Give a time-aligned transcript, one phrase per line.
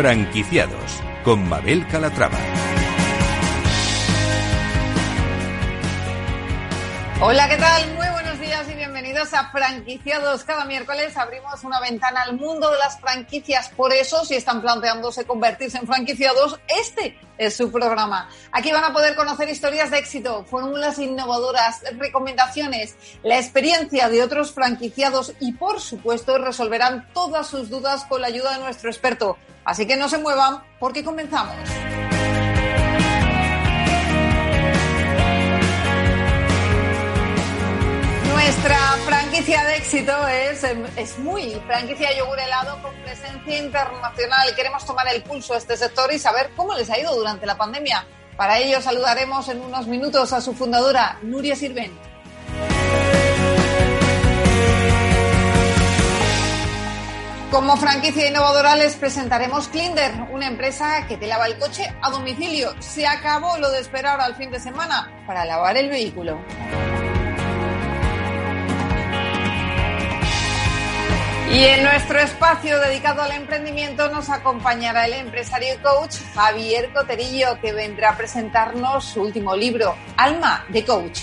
[0.00, 2.38] Franquiciados con Mabel Calatrava.
[7.20, 8.09] Hola, ¿qué tal?
[8.68, 10.44] Y bienvenidos a Franquiciados.
[10.44, 13.70] Cada miércoles abrimos una ventana al mundo de las franquicias.
[13.70, 18.28] Por eso, si están planteándose convertirse en franquiciados, este es su programa.
[18.52, 24.52] Aquí van a poder conocer historias de éxito, fórmulas innovadoras, recomendaciones, la experiencia de otros
[24.52, 29.38] franquiciados y, por supuesto, resolverán todas sus dudas con la ayuda de nuestro experto.
[29.64, 31.56] Así que no se muevan porque comenzamos.
[38.42, 40.64] Nuestra franquicia de éxito es,
[40.96, 44.54] es muy franquicia yogur helado con presencia internacional.
[44.56, 47.58] Queremos tomar el pulso a este sector y saber cómo les ha ido durante la
[47.58, 48.06] pandemia.
[48.38, 51.92] Para ello saludaremos en unos minutos a su fundadora, Nuria Sirven.
[57.50, 62.74] Como franquicia innovadora les presentaremos Clinder, una empresa que te lava el coche a domicilio.
[62.80, 66.38] Se acabó lo de esperar al fin de semana para lavar el vehículo.
[71.52, 77.60] Y en nuestro espacio dedicado al emprendimiento nos acompañará el empresario y coach Javier Coterillo,
[77.60, 81.22] que vendrá a presentarnos su último libro, Alma de Coach.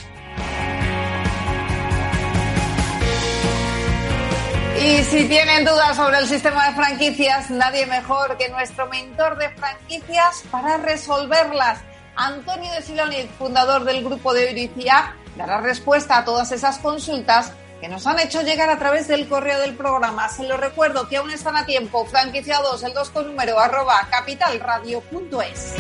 [4.83, 9.50] Y si tienen dudas sobre el sistema de franquicias, nadie mejor que nuestro mentor de
[9.52, 11.80] franquicias para resolverlas.
[12.17, 17.88] Antonio de Siloni, fundador del grupo de Euricia, dará respuesta a todas esas consultas que
[17.88, 20.30] nos han hecho llegar a través del correo del programa.
[20.30, 22.06] Se lo recuerdo que aún están a tiempo.
[22.06, 25.75] Franquiciados, el 2 con número arroba capitalradio.es.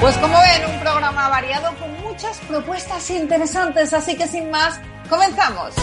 [0.00, 5.74] Pues como ven, un programa variado con muchas propuestas interesantes, así que sin más, comenzamos.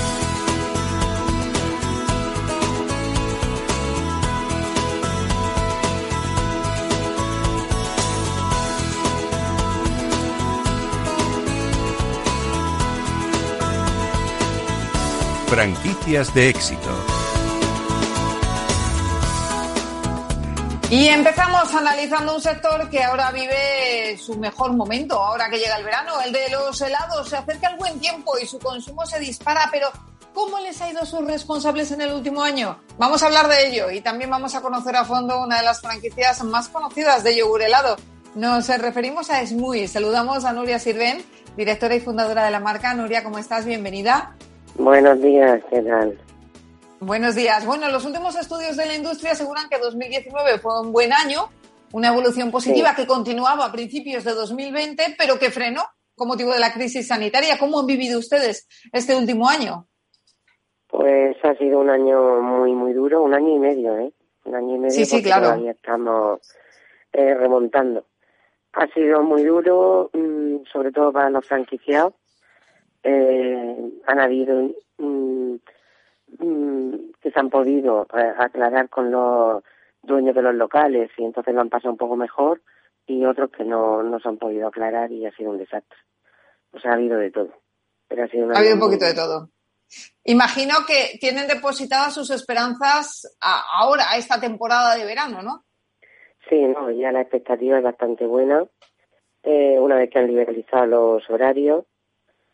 [15.50, 16.90] Franquicias de éxito.
[20.92, 25.84] Y empezamos analizando un sector que ahora vive su mejor momento, ahora que llega el
[25.84, 27.30] verano, el de los helados.
[27.30, 29.90] Se acerca el buen tiempo y su consumo se dispara, pero
[30.36, 32.78] ¿cómo les ha ido sus responsables en el último año?
[33.00, 35.82] Vamos a hablar de ello y también vamos a conocer a fondo una de las
[35.82, 37.96] franquicias más conocidas de yogur helado.
[38.36, 39.88] Nos referimos a Smoothie.
[39.88, 41.26] Saludamos a Nuria Sirven,
[41.58, 42.94] directora y fundadora de la marca.
[42.94, 43.66] Nuria, ¿cómo estás?
[43.66, 44.36] Bienvenida.
[44.76, 46.18] Buenos días, ¿qué tal?
[47.00, 47.66] Buenos días.
[47.66, 51.50] Bueno, los últimos estudios de la industria aseguran que 2019 fue un buen año,
[51.94, 52.96] una evolución positiva Sí.
[52.98, 55.82] que continuaba a principios de 2020, pero que frenó
[56.16, 57.58] con motivo de la crisis sanitaria.
[57.58, 59.88] ¿Cómo han vivido ustedes este último año?
[60.88, 64.12] Pues ha sido un año muy, muy duro, un año y medio, ¿eh?
[64.46, 65.44] Un año y medio Sí, sí, claro.
[65.44, 66.40] todavía estamos
[67.14, 68.06] eh, remontando.
[68.74, 72.14] Ha sido muy duro, mm, sobre todo para los franquiciados.
[73.04, 75.56] Eh, han habido mm,
[76.40, 79.64] mm, que se han podido eh, aclarar con los
[80.02, 82.62] dueños de los locales y entonces lo han pasado un poco mejor
[83.06, 85.98] y otros que no, no se han podido aclarar y ha sido un desastre.
[86.72, 87.54] O sea, ha habido de todo.
[88.08, 89.50] Pero ha sido Ha habido un poquito muy- de todo.
[90.26, 95.64] Imagino que tienen depositadas sus esperanzas a- ahora, a esta temporada de verano, ¿no?
[96.48, 98.66] Sí, no, ya la expectativa es bastante buena.
[99.44, 101.86] Eh, una vez que han liberalizado los horarios,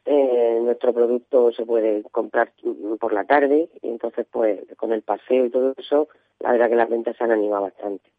[0.05, 2.53] eh, nuestro producto se puede comprar
[2.99, 6.07] por la tarde y entonces pues con el paseo y todo eso,
[6.39, 8.11] la verdad que las ventas se han animado bastante.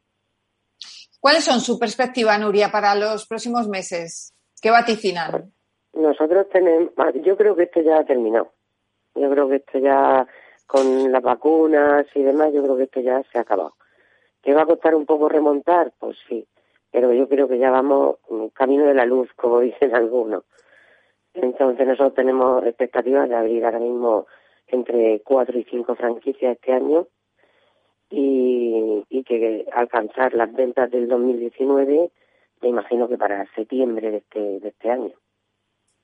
[1.20, 4.34] ¿Cuáles son su perspectiva, Nuria, para los próximos meses?
[4.60, 5.52] ¿Qué vaticinan?
[5.92, 8.53] Nosotros tenemos, ah, yo creo que esto ya ha terminado.
[9.14, 10.26] Yo creo que esto ya,
[10.66, 13.74] con las vacunas y demás, yo creo que esto ya se ha acabado.
[14.42, 15.92] ¿Que va a costar un poco remontar?
[15.98, 16.47] Pues sí,
[16.91, 20.44] pero yo creo que ya vamos mm, camino de la luz, como dicen algunos.
[21.42, 24.27] Entonces nosotros tenemos expectativas de abrir ahora mismo
[24.68, 27.06] entre cuatro y cinco franquicias este año
[28.10, 32.10] y, y que alcanzar las ventas del 2019,
[32.62, 35.12] me imagino que para septiembre de este, de este año.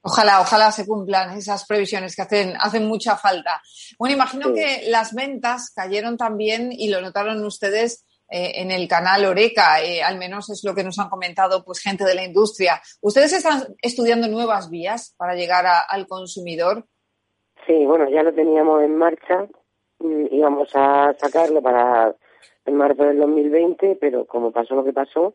[0.05, 3.62] Ojalá, ojalá se cumplan esas previsiones que hacen, hacen mucha falta.
[3.99, 4.55] Bueno, imagino Sí.
[4.55, 10.02] que las ventas cayeron también y lo notaron ustedes eh, en el canal Oreca, eh,
[10.02, 12.81] al menos es lo que nos han comentado pues gente de la industria.
[13.00, 16.87] ¿Ustedes están estudiando nuevas vías para llegar a- al consumidor?
[17.67, 19.46] Sí, bueno, ya lo teníamos en marcha,
[20.00, 22.14] íbamos a sacarlo para
[22.64, 25.35] en marzo del 2020, pero como pasó lo que pasó,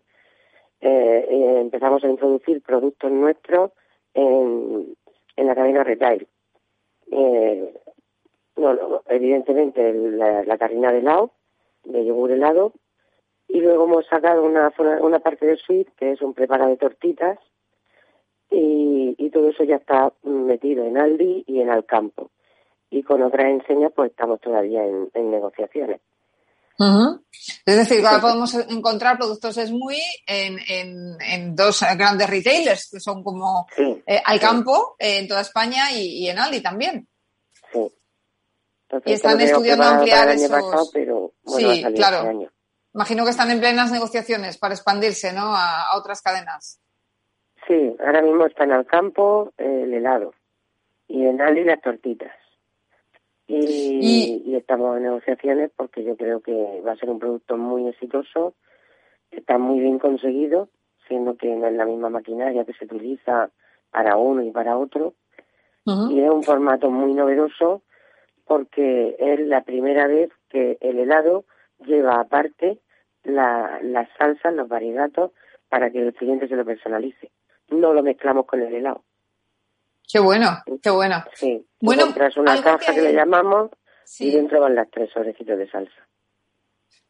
[0.82, 1.26] eh,
[1.62, 3.72] empezamos a introducir productos nuestros
[4.14, 4.96] en,
[5.36, 6.28] en la cadena retail.
[7.12, 7.74] Eh,
[8.58, 11.32] no, no, evidentemente la, la tarrina de helado,
[11.84, 12.74] de yogur helado.
[13.48, 17.40] Y luego hemos sacado una, una parte de suite, que es un preparado de tortitas.
[18.50, 22.32] Y, y todo eso ya está metido en Aldi y en Alcampo.
[22.90, 26.02] Y con otras enseñas, pues estamos todavía en, negociaciones.
[27.66, 29.98] Es decir, ahora podemos encontrar productos muy
[30.28, 36.30] en, en, en, dos grandes retailers, que son como eh, Alcampo en toda España y,
[36.30, 37.08] en Aldi también.
[37.74, 37.92] Sí.
[39.06, 40.92] y están estudiando ampliar esos...
[40.94, 42.30] pero, sí, claro.
[42.30, 42.57] Este
[42.98, 45.54] Imagino que están en plenas negociaciones para expandirse, ¿no?
[45.54, 46.82] A, otras cadenas.
[47.68, 50.34] Sí, ahora mismo está en Alcampo el helado
[51.08, 52.32] y en Aldi las tortitas.
[53.48, 58.56] Y, estamos en negociaciones porque yo creo que va a ser un producto muy exitoso,
[59.30, 60.68] está muy bien conseguido,
[61.08, 63.52] siendo que no es la misma maquinaria que se utiliza
[63.92, 65.14] para uno y para otro.
[65.86, 67.84] Y es un formato muy novedoso
[68.48, 71.46] porque es la primera vez que el helado
[71.86, 72.80] lleva aparte
[73.28, 75.32] la, las salsas, los variegatos,
[75.70, 77.32] para que el cliente se lo personalice.
[77.70, 79.04] No lo mezclamos con el helado.
[80.10, 81.24] Qué bueno, qué bueno.
[81.34, 83.02] Sí, bueno, compras una caja que...
[83.02, 83.72] le llamamos
[84.20, 86.08] y dentro van las tres sobrecitos de salsa.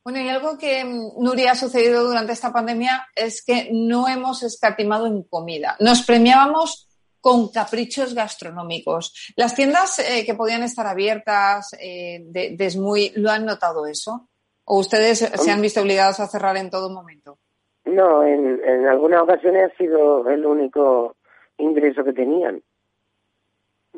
[0.04, 4.42] Bueno, y algo que, mm, Nuria, ha sucedido durante esta pandemia es que no hemos
[4.42, 5.76] escatimado en comida.
[5.80, 6.88] Nos premiábamos
[7.22, 9.34] con caprichos gastronómicos.
[9.36, 14.27] ¿Las tiendas eh, que podían estar abiertas eh, de Smuy lo han notado eso?
[14.70, 17.38] ¿O ustedes se han visto obligados a cerrar en todo momento?
[17.86, 21.16] No, en, en algunas ocasiones ha sido el único
[21.58, 22.62] ingreso que tenían.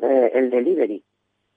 [0.00, 1.04] Eh, el delivery,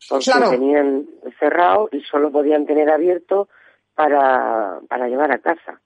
[0.09, 1.07] porque tenían
[1.39, 3.47] cerrado y solo podían tener abierto
[3.95, 5.79] para, para llevar a casa.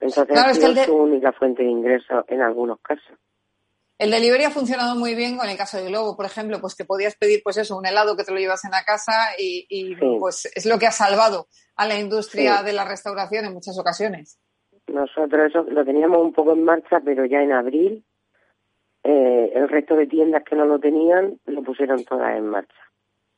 [0.00, 3.18] Entonces es su única fuente de ingreso en algunos casos.
[3.98, 6.84] El delivery ha funcionado muy bien con el caso de Globo, por ejemplo, pues que
[6.84, 10.50] podías pedir pues eso, un helado que te lo llevas en la casa y, pues
[10.54, 11.46] es lo que ha salvado
[11.76, 14.38] a la industria de la restauración en muchas ocasiones.
[14.86, 18.04] Nosotros eso lo teníamos un poco en marcha, pero ya en abril
[19.02, 22.74] eh, el resto de tiendas que no lo tenían lo pusieron todas en marcha.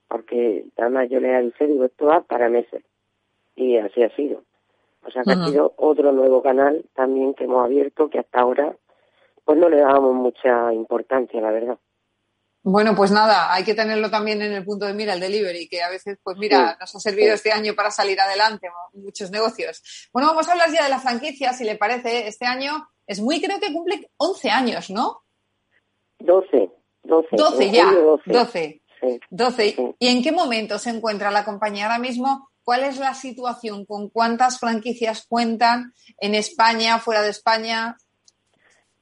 [0.09, 2.83] Porque además yo le avisé, digo, esto va para meses.
[3.55, 4.43] Y así ha sido.
[5.05, 8.77] O sea que ha sido otro nuevo canal también que hemos abierto que hasta ahora
[9.49, 11.79] pues no le dábamos mucha importancia, la verdad.
[12.63, 15.83] Bueno, pues nada, hay que tenerlo también en el punto de mira, el delivery, que
[15.83, 20.11] a veces, pues mira, nos ha servido este año para salir adelante, muchos negocios.
[20.13, 22.29] Bueno, vamos a hablar ya de la franquicia, si le parece.
[22.29, 25.23] Este año es muy, creo que cumple 11 años, ¿no?
[26.19, 26.71] 12.
[27.05, 27.91] 12, 12 ya.
[28.27, 28.83] 12.
[29.31, 29.95] 12.
[29.99, 32.51] ¿Y en qué momento se encuentra la compañía ahora mismo?
[32.65, 33.87] ¿Cuál es la situación?
[33.87, 37.97] ¿Con cuántas franquicias cuentan en España, fuera de España?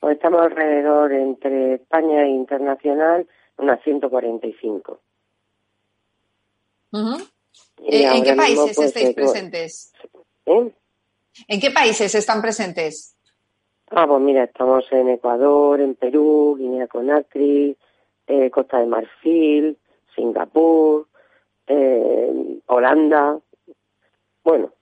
[0.00, 3.26] Pues estamos alrededor entre España e internacional,
[3.58, 5.00] unas 145.
[6.92, 9.92] Eh, ¿En qué países pues, estáis presentes?
[10.46, 10.72] ¿Eh?
[11.48, 13.16] ¿En qué países están presentes?
[13.90, 17.76] Ah, pues mira, estamos en Ecuador, en Perú, Guinea Conakry,
[18.26, 19.78] eh, Costa de Marfil,
[20.14, 21.06] Singapur,
[21.66, 23.38] eh, Holanda.
[24.42, 24.72] Bueno,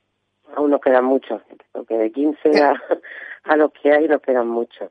[0.55, 2.75] aún nos quedan muchos, porque de 15 a,
[3.45, 4.91] a los que hay nos quedan muchos.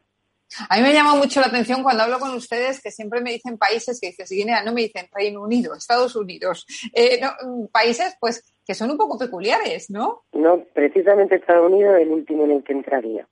[0.69, 3.57] A mí me llama mucho la atención cuando hablo con ustedes que siempre me dicen
[3.57, 8.43] países que dices Guinea, no me dicen Reino Unido, Estados Unidos, eh, no, países pues
[8.65, 10.23] que son un poco peculiares, ¿no?
[10.31, 13.27] No, precisamente Estados Unidos es el último en el que entraría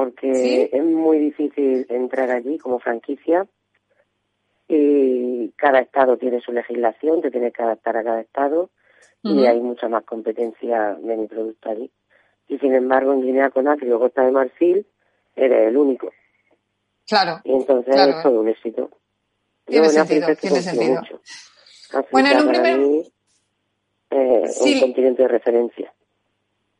[0.00, 3.46] porque es muy difícil entrar allí como franquicia
[4.66, 8.70] y cada estado tiene su legislación, te tienes que adaptar a cada estado
[9.22, 11.90] y hay mucha más competencia de mi producto allí.
[12.48, 14.86] Y sin embargo, en Guinea Conakry o Costa de Marfil,
[15.36, 16.10] eres el único.
[17.06, 17.40] Claro.
[17.44, 18.90] Y entonces es todo un éxito.
[19.66, 21.02] Tiene sentido, tiene sentido.
[22.10, 22.80] bueno, en un primer...
[24.12, 25.92] Eh, un continente de referencia.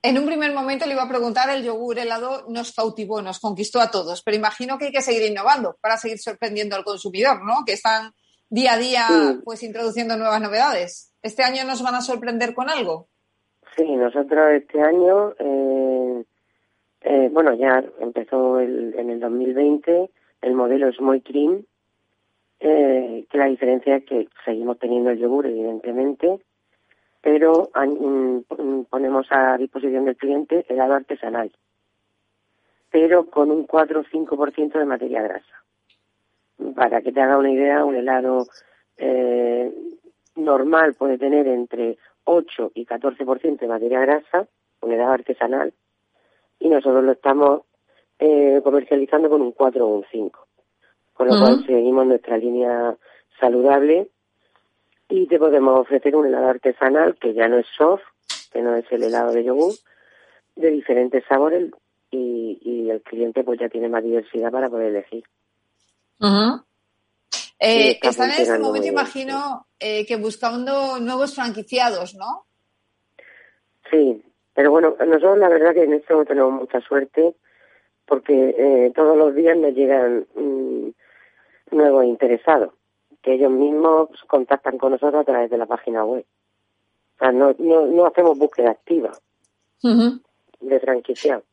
[0.03, 3.81] En un primer momento le iba a preguntar, el yogur helado nos cautivó, nos conquistó
[3.81, 7.65] a todos, pero imagino que hay que seguir innovando para seguir sorprendiendo al consumidor, ¿no?
[7.67, 8.15] Que están
[8.49, 9.07] día a día
[9.45, 11.13] pues introduciendo nuevas novedades.
[11.23, 13.09] ¿Este año nos van a sorprender con algo?
[13.77, 16.10] Sí, nosotros este año, eh,
[17.03, 20.11] eh, bueno, ya empezó el, en el 2020
[20.43, 21.65] el modelo Small Cream,
[22.61, 26.41] eh, que la diferencia es que seguimos teniendo el yogur, evidentemente,
[27.23, 27.71] pero
[28.89, 31.51] ponemos a disposición del cliente helado artesanal,
[32.91, 35.65] pero con un 4 o 5% de materia grasa.
[36.75, 38.47] Para que te haga una idea, un helado
[38.97, 39.73] eh,
[40.37, 44.47] normal puede tener entre 8 y 14% de materia grasa,
[44.83, 45.73] un helado artesanal,
[46.61, 47.63] y nosotros lo estamos
[48.19, 50.47] eh, comercializando con un 4 o un 5.
[51.15, 52.97] Con lo cual seguimos nuestra línea
[53.41, 54.09] saludable
[55.09, 58.03] y te podemos ofrecer un helado artesanal que ya no es soft,
[58.53, 59.75] que no es el helado de yogur,
[60.57, 61.71] de diferentes sabores
[62.11, 65.25] y, y el cliente pues ya tiene más diversidad para poder elegir.
[67.59, 72.47] Eh, están en este momento, imagino, eh, que buscando nuevos franquiciados, ¿no?
[73.91, 74.23] Sí,
[74.61, 77.35] pero bueno, nosotros la verdad que en esto tenemos mucha suerte
[78.05, 80.89] porque eh, todos los días nos llegan mm,
[81.71, 82.75] nuevos interesados,
[83.23, 86.27] que ellos mismos contactan con nosotros a través de la página web.
[87.15, 89.13] O sea, no, no, no hacemos búsqueda activa
[89.83, 91.45] de franquiciados.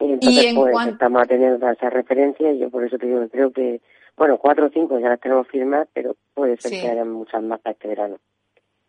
[0.00, 3.50] Y entonces, pues, estamos a tener esa referencia y yo por eso te digo creo
[3.50, 3.80] que
[4.14, 7.60] bueno, cuatro o cinco ya las tenemos firmadas, pero puede ser que haya muchas más
[7.60, 8.18] para este verano.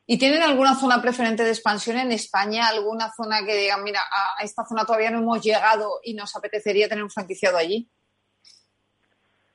[0.10, 2.70] ¿Y tienen alguna zona preferente de expansión en España?
[2.70, 4.00] ¿Alguna zona que digan, mira,
[4.40, 7.90] a esta zona todavía no hemos llegado y nos apetecería tener un franquiciado allí?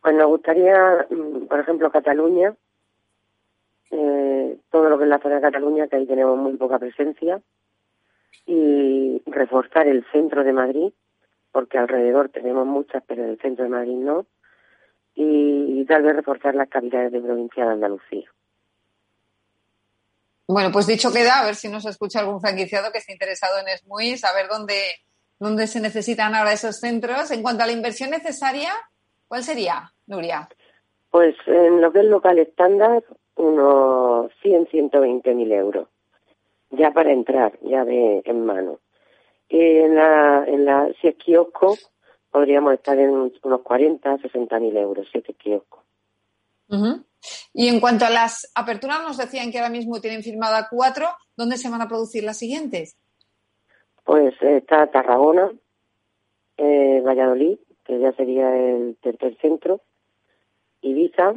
[0.03, 2.55] Pues nos gustaría, mm, por ejemplo, Cataluña,
[3.93, 7.41] eh, todo lo que es la zona de Cataluña, que ahí tenemos muy poca presencia,
[8.45, 10.93] y reforzar el centro de Madrid,
[11.53, 14.27] porque alrededor tenemos muchas, pero el centro de Madrid no,
[15.15, 18.31] y, tal vez reforzar las capitales de provincia de Andalucía.
[20.53, 23.75] Bueno, pues dicho queda, a ver si nos escucha algún franquiciado que esté interesado en
[23.79, 24.75] SMUI, saber dónde,
[25.39, 27.31] dónde se necesitan ahora esos centros.
[27.31, 28.71] En cuanto a la inversión necesaria,
[29.29, 30.51] ¿cuál sería, Nuria?
[31.11, 33.03] Pues en lo que es local estándar,
[33.37, 35.89] unos 100, 120 mil euros,
[36.69, 38.81] ya para entrar, ya de en mano.
[39.49, 41.79] En la, en la, si es kiosco,
[42.31, 43.09] podríamos estar en
[43.43, 45.09] unos 40, 60 mil euros,
[47.53, 51.09] Y en cuanto a las aperturas, nos decían que ahora mismo tienen firmada cuatro.
[51.37, 52.97] ¿Dónde se van a producir las siguientes?
[54.05, 55.53] Pues está Tarragona,
[56.57, 59.83] eh, Valladolid, que ya sería el tercer centro,
[60.81, 61.35] Ibiza,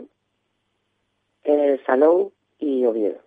[1.44, 3.20] el Salón y Oviedo.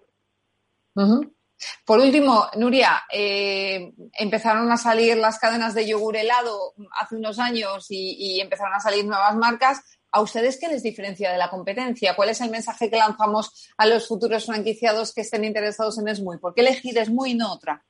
[1.85, 7.87] Por último, Nuria, eh, empezaron a salir las cadenas de yogur helado hace unos años
[7.91, 9.98] y, empezaron a salir nuevas marcas.
[10.11, 12.17] ¿A ustedes qué les diferencia de la competencia?
[12.17, 16.39] ¿Cuál es el mensaje que lanzamos a los futuros franquiciados que estén interesados en Esmuy?
[16.39, 17.85] ¿Por qué elegir Esmuy y no otra?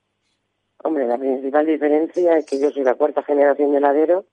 [0.83, 4.27] Hombre, la principal diferencia es que yo soy la cuarta generación de heladero.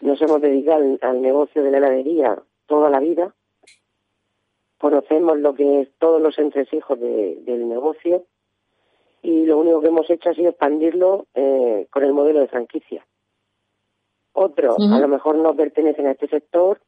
[0.00, 3.34] Nos hemos dedicado al negocio de la heladería toda la vida
[4.78, 8.24] conocemos lo que es todos los entresijos del negocio
[9.22, 13.04] y lo único que hemos hecho ha sido expandirlo eh, con el modelo de franquicia.
[14.40, 16.80] Otros a lo mejor no pertenecen a este sector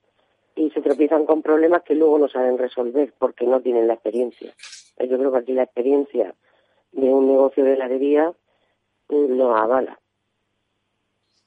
[0.55, 4.55] y se tropiezan con problemas que luego no saben resolver porque no tienen la experiencia.
[5.01, 6.33] Yo creo que aquí la experiencia
[6.93, 8.33] de un negocio de heladería
[9.09, 9.99] no avala.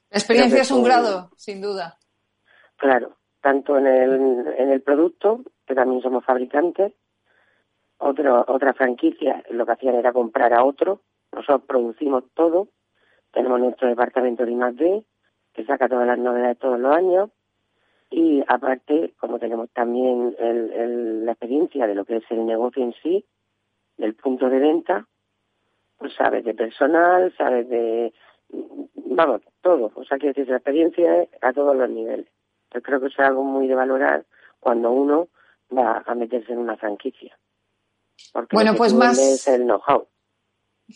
[0.10, 1.98] La experiencia es un grado, sin duda.
[2.75, 6.91] Claro, tanto en el, en el producto que también somos fabricantes.
[7.98, 11.00] Otro, otra franquicia lo que hacían era comprar a otro.
[11.31, 12.67] Nosotros producimos todo.
[13.31, 15.05] Tenemos nuestro departamento de I+D,
[15.53, 17.29] que saca todas las novedades todos los años.
[18.10, 22.93] Y aparte, como tenemos también el, la experiencia de lo que es el negocio en
[23.01, 23.25] sí,
[23.98, 25.07] del punto de venta,
[25.98, 28.13] pues sabes de personal, sabes de,
[28.95, 29.91] vamos, todo.
[29.95, 32.27] O sea, que decir, la experiencia es a todos los niveles.
[32.74, 34.25] Yo creo que es algo muy de valorar
[34.60, 35.29] cuando uno
[35.75, 37.38] va a meterse en una franquicia.
[38.31, 39.17] Porque bueno, pues más.
[39.17, 40.07] Es el know-how.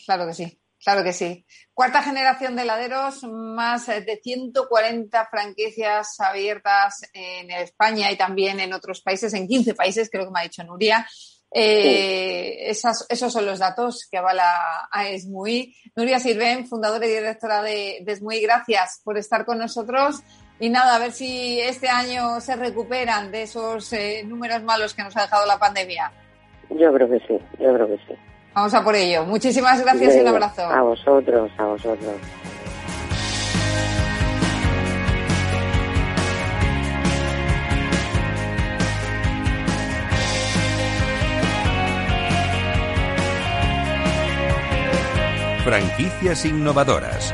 [0.04, 0.58] Claro que sí.
[0.82, 1.44] Claro que sí.
[1.74, 9.00] Cuarta generación de heladeros, más de 140 franquicias abiertas en España y también en otros
[9.00, 11.06] países, en 15 países, creo que me ha dicho Nuria.
[11.50, 15.74] Eh, esos son los datos que avala a ESMUI.
[15.96, 20.22] Nuria Sirven, fundadora y directora de, de gracias por estar con nosotros
[20.60, 25.04] y nada, a ver si este año se recuperan de esos eh, números malos que
[25.04, 26.10] nos ha dejado la pandemia.
[26.70, 28.14] Yo creo que sí, yo creo que sí.
[28.58, 29.24] Vamos a por ello.
[29.24, 30.62] Muchísimas gracias y un abrazo.
[30.62, 32.16] A vosotros, a vosotros.
[45.62, 47.32] Franquicias innovadoras.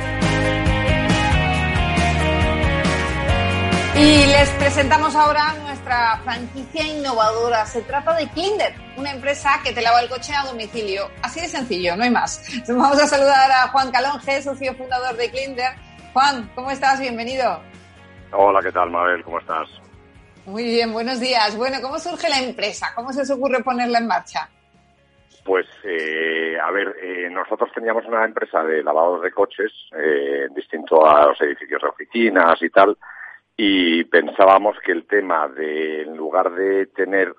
[3.97, 5.54] Y les presentamos ahora
[5.85, 7.67] nuestra franquicia innovadora.
[7.67, 11.11] Se trata de Kinder, una empresa que te lava el coche a domicilio.
[11.23, 12.43] Así de sencillo, no hay más.
[12.69, 15.73] Vamos a saludar a Juan Calonge, socio fundador de Kinder.
[16.14, 17.00] Juan, ¿cómo estás?
[17.00, 17.61] Bienvenido.
[18.33, 19.23] Hola, ¿qué tal, Mabel?
[19.25, 19.69] ¿Cómo estás?
[20.47, 21.55] Muy bien, buenos días.
[21.55, 22.93] Bueno, ¿cómo surge la empresa?
[22.95, 24.49] ¿Cómo se os ocurre ponerla en marcha?
[25.45, 31.07] Pues, eh, a ver, eh, nosotros teníamos una empresa de lavados de coches, eh, distinto
[31.07, 32.97] a los edificios de oficinas y tal,
[33.57, 37.35] y pensábamos que el tema de, en lugar de tener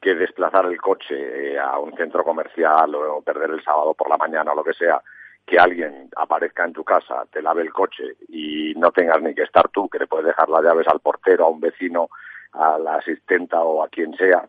[0.00, 1.14] que desplazar el coche
[1.52, 4.72] eh, a un centro comercial o perder el sábado por la mañana o lo que
[4.72, 5.00] sea,
[5.44, 9.42] que alguien aparezca en tu casa, te lave el coche y no tengas ni que
[9.42, 12.08] estar tú, que le puedes dejar las llaves al portero, a un vecino,
[12.52, 14.48] a la asistenta o a quien sea,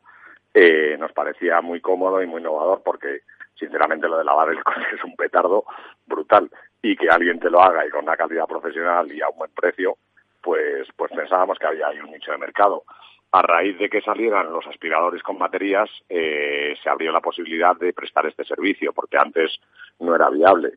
[0.54, 3.22] eh, nos parecía muy cómodo y muy innovador porque
[3.56, 5.66] sinceramente lo de lavar el coche es un petardo
[6.06, 6.50] brutal.
[6.82, 9.52] Y que alguien te lo haga y con una calidad profesional y a un buen
[9.52, 9.98] precio,
[10.42, 12.84] pues, pues pensábamos que había ahí un nicho de mercado.
[13.32, 17.94] A raíz de que salieran los aspiradores con baterías, eh, se abrió la posibilidad de
[17.94, 19.60] prestar este servicio, porque antes
[20.00, 20.74] no era viable.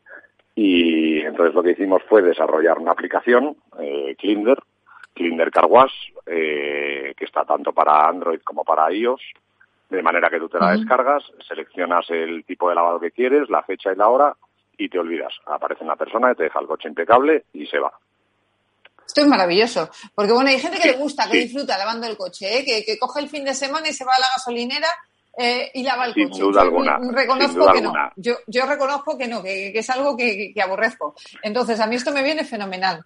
[0.54, 4.58] Y entonces lo que hicimos fue desarrollar una aplicación, eh, Clinder,
[5.14, 5.94] Clinder Car Wash,
[6.26, 9.22] eh, que está tanto para Android como para iOS,
[9.88, 13.62] de manera que tú te la descargas, seleccionas el tipo de lavado que quieres, la
[13.62, 14.36] fecha y la hora,
[14.76, 15.34] y te olvidas.
[15.46, 17.92] Aparece una persona que te deja el coche impecable y se va.
[19.12, 22.60] Esto es maravilloso, porque bueno, hay gente que le gusta, que disfruta lavando el coche,
[22.60, 22.64] ¿eh?
[22.64, 24.88] que, coge el fin de semana y se va a la gasolinera
[25.36, 26.40] eh, y lava el sin coche.
[26.40, 27.92] Duda alguna, reconozco que no.
[28.16, 31.14] Yo, yo reconozco que no, que, es algo que, aborrezco.
[31.42, 33.04] Entonces, a mí esto me viene fenomenal.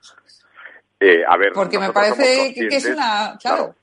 [1.00, 3.36] Eh, a ver, porque me parece que es una.
[3.42, 3.74] Claro,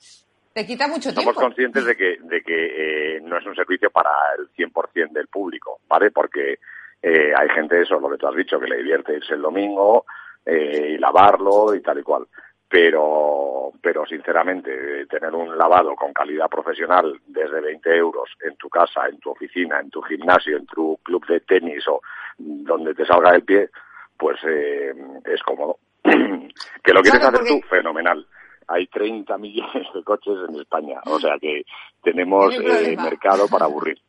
[0.53, 1.34] te quita mucho tiempo.
[1.34, 5.82] Somos conscientes de que, de que no es un servicio para el 100% del público,
[5.89, 6.10] ¿vale?
[6.10, 6.58] Porque
[7.03, 10.06] hay gente, eso, lo que tú has dicho, que le divierte irse el domingo
[10.46, 12.28] eh, y lavarlo y tal y cual.
[12.68, 19.08] Pero, pero sinceramente, tener un lavado con calidad profesional desde 20 euros en tu casa,
[19.08, 22.02] en tu oficina, en tu gimnasio, en tu club de tenis o
[22.38, 23.70] donde te salga el pie,
[24.18, 24.92] pues eh,
[25.26, 25.78] es cómodo.
[26.04, 28.26] que lo quieres hacer tú, fenomenal.
[28.68, 31.64] Hay 30 millones de coches en España, o sea que
[32.02, 34.00] tenemos eh, mercado para aburrir.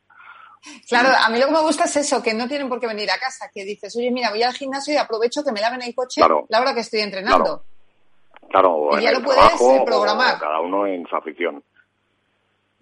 [0.88, 3.10] Claro, a mí lo que me gusta es eso, que no tienen por qué venir
[3.10, 5.94] a casa, que dices, oye, mira, voy al gimnasio y aprovecho que me laven el
[5.94, 7.64] coche la hora que estoy entrenando.
[8.50, 10.38] Claro, y ya lo puedes eh, programar.
[10.38, 11.62] Cada uno en su afición.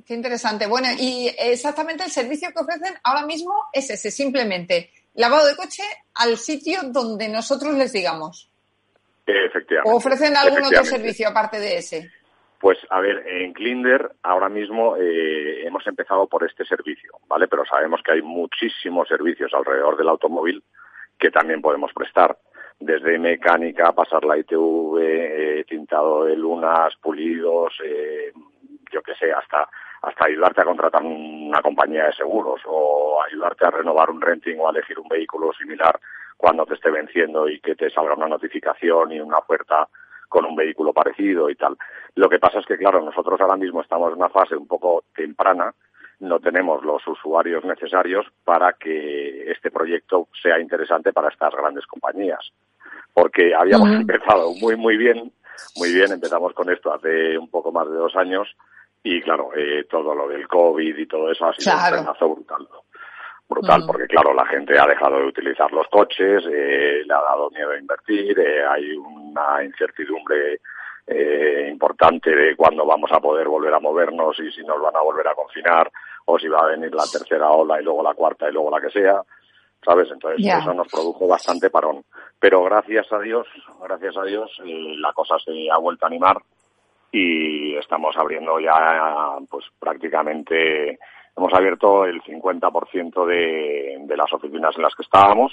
[0.06, 0.66] Qué interesante.
[0.66, 5.82] Bueno, y exactamente el servicio que ofrecen ahora mismo es ese, simplemente lavado de coche
[6.14, 8.50] al sitio donde nosotros les digamos.
[9.26, 9.90] Efectivamente.
[9.90, 12.10] ¿O ofrecen algún otro servicio aparte de ese?
[12.62, 17.48] Pues a ver, en Clinder ahora mismo eh, hemos empezado por este servicio, ¿vale?
[17.48, 20.62] Pero sabemos que hay muchísimos servicios alrededor del automóvil
[21.18, 22.38] que también podemos prestar.
[22.78, 28.32] Desde mecánica, pasar la ITV, eh, tintado de lunas, pulidos, eh,
[28.92, 29.68] yo qué sé, hasta,
[30.02, 34.68] hasta ayudarte a contratar una compañía de seguros o ayudarte a renovar un renting o
[34.68, 35.98] a elegir un vehículo similar
[36.36, 39.88] cuando te esté venciendo y que te salga una notificación y una oferta
[40.32, 41.76] con un vehículo parecido y tal.
[42.14, 45.04] Lo que pasa es que, claro, nosotros ahora mismo estamos en una fase un poco
[45.14, 45.74] temprana,
[46.20, 52.50] no tenemos los usuarios necesarios para que este proyecto sea interesante para estas grandes compañías.
[53.12, 55.30] Porque habíamos empezado muy, muy bien,
[55.76, 58.48] muy bien, empezamos con esto hace un poco más de dos años
[59.02, 62.66] y, claro, eh, todo lo del COVID y todo eso ha sido un frenazo brutal
[63.48, 67.50] brutal, porque claro, la gente ha dejado de utilizar los coches, eh, le ha dado
[67.50, 70.60] miedo a invertir, eh, hay una incertidumbre
[71.06, 75.02] eh, importante de cuándo vamos a poder volver a movernos y si nos van a
[75.02, 75.90] volver a confinar
[76.26, 78.80] o si va a venir la tercera ola y luego la cuarta y luego la
[78.80, 79.20] que sea,
[79.84, 80.08] ¿sabes?
[80.12, 82.04] Entonces eso nos produjo bastante parón.
[82.38, 83.46] Pero gracias a Dios,
[83.82, 86.36] gracias a Dios, la cosa se ha vuelto a animar
[87.10, 90.98] y estamos abriendo ya pues prácticamente
[91.36, 95.52] Hemos abierto el 50% de, de las oficinas en las que estábamos.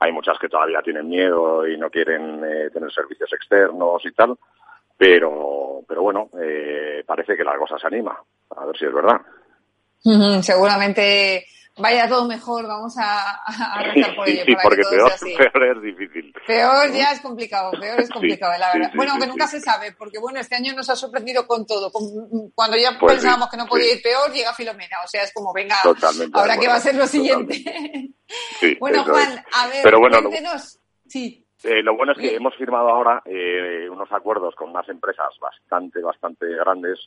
[0.00, 4.36] Hay muchas que todavía tienen miedo y no quieren eh, tener servicios externos y tal.
[4.96, 8.16] Pero, pero bueno, eh, parece que la cosa se anima.
[8.56, 9.20] A ver si es verdad.
[10.42, 14.44] seguramente vaya todo mejor, vamos a, a por ello.
[14.46, 15.12] Sí, porque peor,
[15.52, 16.32] peor, es difícil.
[16.46, 18.92] Peor ya es complicado, peor es complicado, la verdad.
[18.94, 21.90] bueno, aunque nunca se sabe, porque bueno, este año nos ha sorprendido con todo.
[22.54, 24.96] cuando ya pues pensábamos que no podía ir peor, llega Filomena.
[25.04, 25.76] O sea, es como, venga,
[26.32, 27.62] ahora qué va a ser lo siguiente.
[28.80, 30.78] bueno, Juan, a ver, Pero bueno, cuéntenos.
[31.06, 31.40] Sí.
[31.64, 36.02] Eh, lo bueno es que hemos firmado ahora eh, unos acuerdos con unas empresas bastante,
[36.02, 36.98] bastante grandes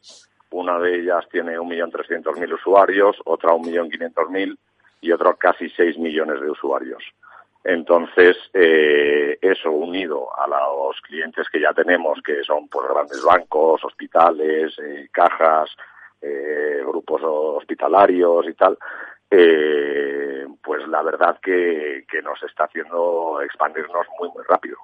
[0.51, 4.57] una de ellas tiene 1.300.000 usuarios, otra 1.500.000
[5.01, 7.03] y otra casi 6 millones de usuarios.
[7.63, 13.83] Entonces, eh, eso unido a los clientes que ya tenemos, que son pues, grandes bancos,
[13.83, 15.69] hospitales, eh, cajas,
[16.21, 18.77] eh, grupos hospitalarios y tal,
[20.63, 24.77] pues la verdad que, que, nos está haciendo expandirnos muy, muy rápido.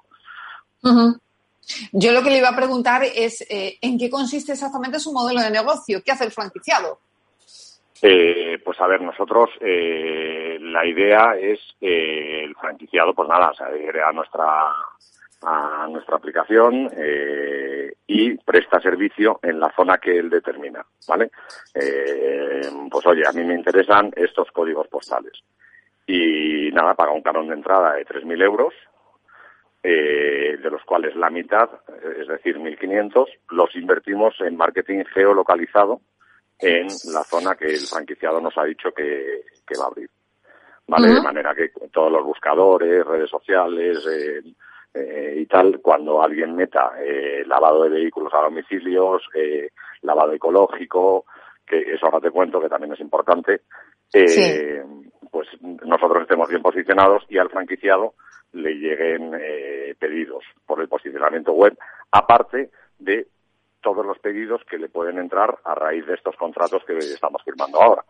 [1.92, 5.42] Yo lo que le iba a preguntar es eh, en qué consiste exactamente su modelo
[5.42, 7.00] de negocio, qué hace el franquiciado.
[8.02, 14.02] Eh, pues a ver, nosotros eh, la idea es el franquiciado, pues nada, se adhiere
[14.04, 14.46] a nuestra
[15.46, 16.90] a nuestra aplicación
[18.08, 21.32] y y presta servicio en la zona que él determina, ¿vale?
[22.92, 25.34] pues oye, a mí me interesan estos códigos postales.
[26.06, 28.74] Y nada, paga un canon de entrada de 3.000 euros,
[29.86, 31.70] eh, de los cuales la mitad,
[32.18, 36.00] es decir, 1.500, los invertimos en marketing geolocalizado
[36.58, 39.44] en la zona que el franquiciado nos ha dicho que,
[39.78, 40.10] va a abrir.
[40.88, 41.10] ¿Vale?
[41.10, 44.42] De manera que todos los buscadores, redes sociales eh,
[44.94, 46.94] eh, y tal, cuando alguien meta
[47.46, 49.22] lavado de vehículos a domicilios,
[50.02, 51.26] lavado ecológico,
[51.68, 53.64] que eso ahora te cuento que también es importante,
[55.30, 58.14] pues nosotros estemos bien posicionados y al franquiciado
[58.54, 61.78] le lleguen eh, pedidos por el posicionamiento web,
[62.12, 63.28] aparte de
[63.82, 67.82] todos los pedidos que le pueden entrar a raíz de estos contratos que estamos firmando
[67.82, 68.04] ahora.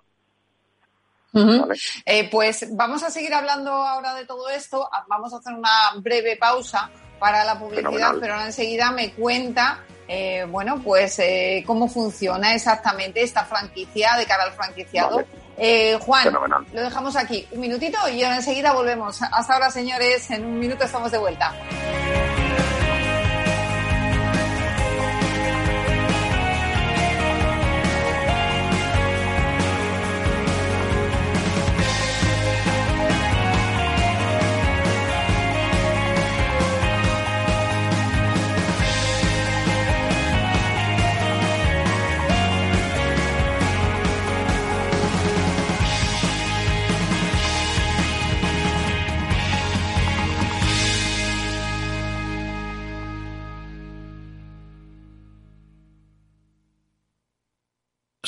[2.05, 4.87] Eh, pues vamos a seguir hablando ahora de todo esto.
[5.07, 10.45] Vamos a hacer una breve pausa para la publicidad, pero ahora enseguida me cuenta, eh,
[10.47, 11.19] bueno, pues
[11.65, 15.23] cómo funciona exactamente esta franquicia de cara al franquiciado.
[15.57, 16.33] Eh, Juan,
[16.71, 19.21] lo dejamos aquí un minutito y enseguida volvemos.
[19.21, 21.53] Hasta ahora, señores, en un minuto estamos de vuelta.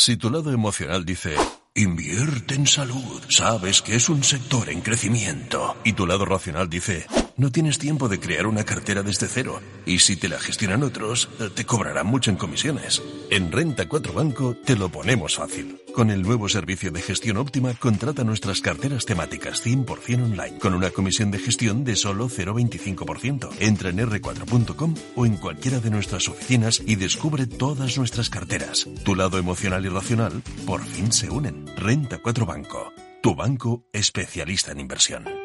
[0.05, 1.35] Si tu lado emocional dice,
[1.73, 7.07] invierte en salud, sabes que es un sector en crecimiento, y tu lado racional dice,
[7.37, 9.59] no tienes tiempo de crear una cartera desde cero.
[9.83, 13.01] Y si te la gestionan otros, te cobrarán mucho en comisiones.
[13.31, 15.81] En Renta 4 Banco te lo ponemos fácil.
[15.95, 20.89] Con el nuevo servicio de gestión óptima, contrata nuestras carteras temáticas 100% online, con una
[20.89, 23.49] comisión de gestión de solo 0,25%.
[23.59, 28.89] Entra en r4.com o en cualquiera de nuestras oficinas y descubre todas nuestras carteras.
[29.05, 31.65] Tu lado emocional y racional por fin se unen.
[31.77, 32.91] Renta 4 Banco,
[33.23, 35.44] tu banco especialista en inversión.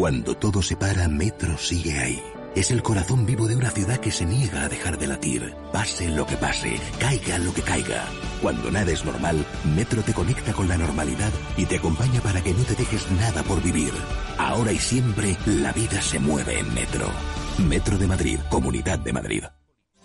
[0.00, 2.22] Cuando todo se para, Metro sigue ahí.
[2.54, 5.54] Es el corazón vivo de una ciudad que se niega a dejar de latir.
[5.74, 8.06] Pase lo que pase, caiga lo que caiga.
[8.40, 9.44] Cuando nada es normal,
[9.76, 13.42] Metro te conecta con la normalidad y te acompaña para que no te dejes nada
[13.42, 13.92] por vivir.
[14.38, 17.06] Ahora y siempre, la vida se mueve en Metro.
[17.58, 19.44] Metro de Madrid, Comunidad de Madrid.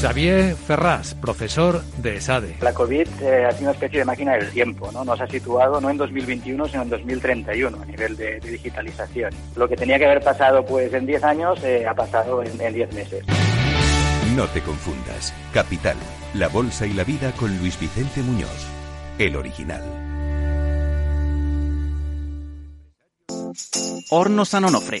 [0.00, 2.56] Xavier Ferraz, profesor de ESADE.
[2.60, 5.04] La COVID eh, ha sido una especie de máquina del tiempo, ¿no?
[5.04, 9.34] Nos ha situado no en 2021, sino en 2031 a nivel de, digitalización.
[9.56, 12.94] Lo que tenía que haber pasado pues en 10 años eh, ha pasado en 10
[12.94, 13.24] meses.
[14.36, 15.34] No te confundas.
[15.52, 15.96] Capital,
[16.34, 18.68] la bolsa y la vida con Luis Vicente Muñoz,
[19.18, 19.82] el original.
[24.10, 25.00] Horno San Onofre.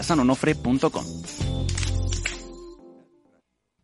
[0.03, 1.05] sanonofre.com.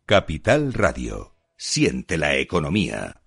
[0.06, 1.34] Capital Radio.
[1.56, 3.20] Siente la economía.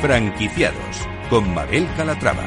[0.00, 2.44] Franquiciados con Mabel Calatrava.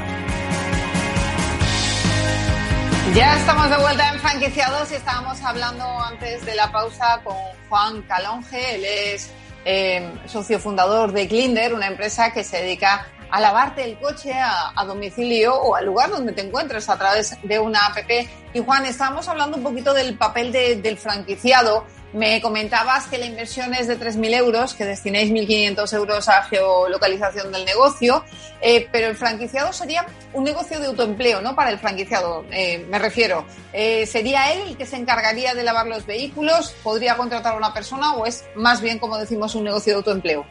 [3.14, 7.36] Ya estamos de vuelta en Franquiciados y estábamos hablando antes de la pausa con
[7.70, 8.76] Juan Calonge.
[8.76, 9.32] Él es
[9.66, 14.74] eh, socio fundador de Glinder, una empresa que se dedica a lavarte el coche a,
[14.86, 17.98] domicilio o al lugar donde te encuentres a través de una app.
[18.54, 21.86] Y Juan, estábamos hablando un poquito del papel del franquiciado.
[22.14, 27.52] Me comentabas que la inversión es de 3.000 euros, que destinéis 1.500 euros a geolocalización
[27.52, 28.24] del negocio,
[28.62, 31.56] eh, pero el franquiciado sería un negocio de autoempleo, ¿no?
[31.56, 33.46] Para el franquiciado, eh, me refiero.
[33.72, 36.76] Eh, ¿Sería él el que se encargaría de lavar los vehículos?
[36.84, 40.46] ¿Podría contratar a una persona o es más bien, como decimos, un negocio de autoempleo?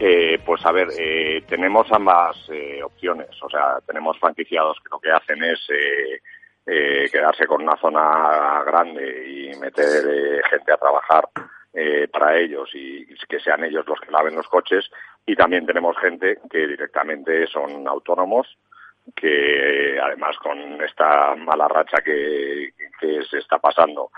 [0.00, 3.30] Eh, pues a ver, eh, tenemos ambas eh, opciones.
[3.42, 5.58] O sea, tenemos franquiciados que lo que hacen es
[7.10, 11.28] quedarse con una zona grande y meter gente a trabajar
[12.12, 14.90] para ellos y que sean ellos los que laven los coches.
[15.26, 18.58] Y también tenemos gente que directamente son autónomos,
[19.14, 22.72] que además con esta mala racha que,
[23.30, 24.10] se está pasando,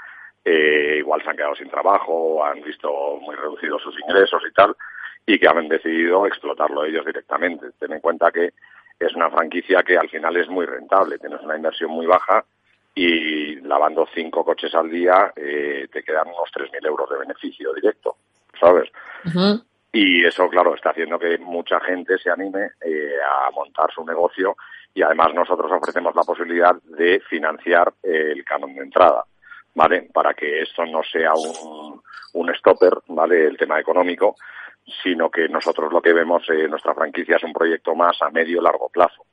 [0.45, 4.75] igual se han quedado sin trabajo, han visto muy reducidos sus ingresos y tal
[5.27, 7.71] y que han decidido explotarlo ellos directamente.
[7.79, 8.53] Ten en cuenta que
[9.01, 12.45] es una franquicia que al final es muy rentable, tienes una inversión muy baja
[12.95, 18.17] y lavando cinco coches al día eh, te quedan unos 3.000 euros de beneficio directo,
[18.61, 18.91] ¿sabes?
[19.93, 24.57] Y eso, claro, está haciendo que mucha gente se anime eh, a montar su negocio
[24.95, 29.25] y además nosotros ofrecemos la posibilidad de financiar el canon de entrada,
[29.75, 30.09] ¿vale?
[30.13, 32.01] Para que esto no sea un,
[32.35, 33.47] un stopper, ¿vale?
[33.47, 34.37] El tema económico,
[35.03, 38.61] sino que nosotros lo que vemos en nuestra franquicia es un proyecto más a medio
[38.61, 39.25] largo plazo.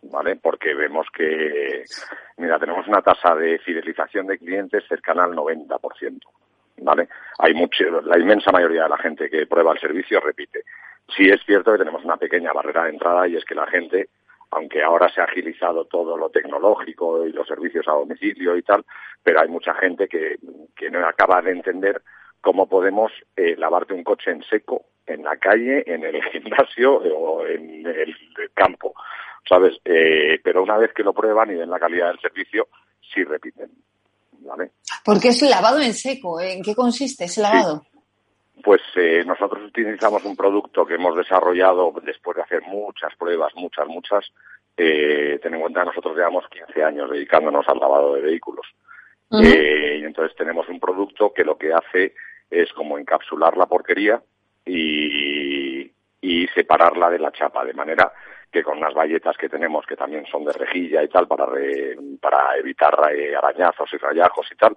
[0.00, 0.36] ¿Vale?
[0.36, 1.84] Porque vemos que,
[2.36, 6.20] mira, tenemos una tasa de fidelización de clientes cercana al 90%.
[6.80, 7.08] ¿Vale?
[7.38, 10.62] Hay mucho, la inmensa mayoría de la gente que prueba el servicio repite.
[11.16, 14.10] Sí es cierto que tenemos una pequeña barrera de entrada y es que la gente,
[14.52, 18.84] aunque ahora se ha agilizado todo lo tecnológico y los servicios a domicilio y tal,
[19.22, 20.36] pero hay mucha gente que,
[20.76, 22.00] que no acaba de entender
[22.40, 27.46] cómo podemos eh, lavarte un coche en seco, en la calle, en el gimnasio o
[27.46, 28.14] en el
[28.54, 28.94] campo,
[29.48, 29.78] ¿sabes?
[29.84, 32.68] Eh, pero una vez que lo prueban y ven la calidad del servicio,
[33.12, 33.70] sí repiten,
[34.40, 34.72] ¿vale?
[35.04, 36.40] ¿Por qué es lavado en seco?
[36.40, 37.82] ¿En qué consiste ese lavado?
[38.62, 43.86] Pues eh, nosotros utilizamos un producto que hemos desarrollado después de hacer muchas pruebas, muchas,
[43.86, 44.26] muchas.
[44.76, 48.66] Eh, ten en cuenta que nosotros llevamos 15 años dedicándonos al lavado de vehículos.
[49.30, 52.14] y entonces tenemos un producto que lo que hace
[52.50, 54.22] es como encapsular la porquería
[54.64, 55.90] y,
[56.54, 58.10] separarla de la chapa, de manera
[58.50, 61.46] que con unas bayetas que tenemos, que también son de rejilla y tal, para,
[62.20, 64.76] para evitar eh, arañazos y rayajos y tal,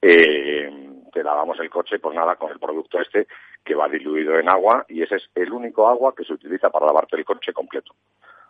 [0.00, 0.70] eh,
[1.12, 3.26] te lavamos el coche, pues nada, con el producto este
[3.64, 6.86] que va diluido en agua y ese es el único agua que se utiliza para
[6.86, 7.94] lavarte el coche completo.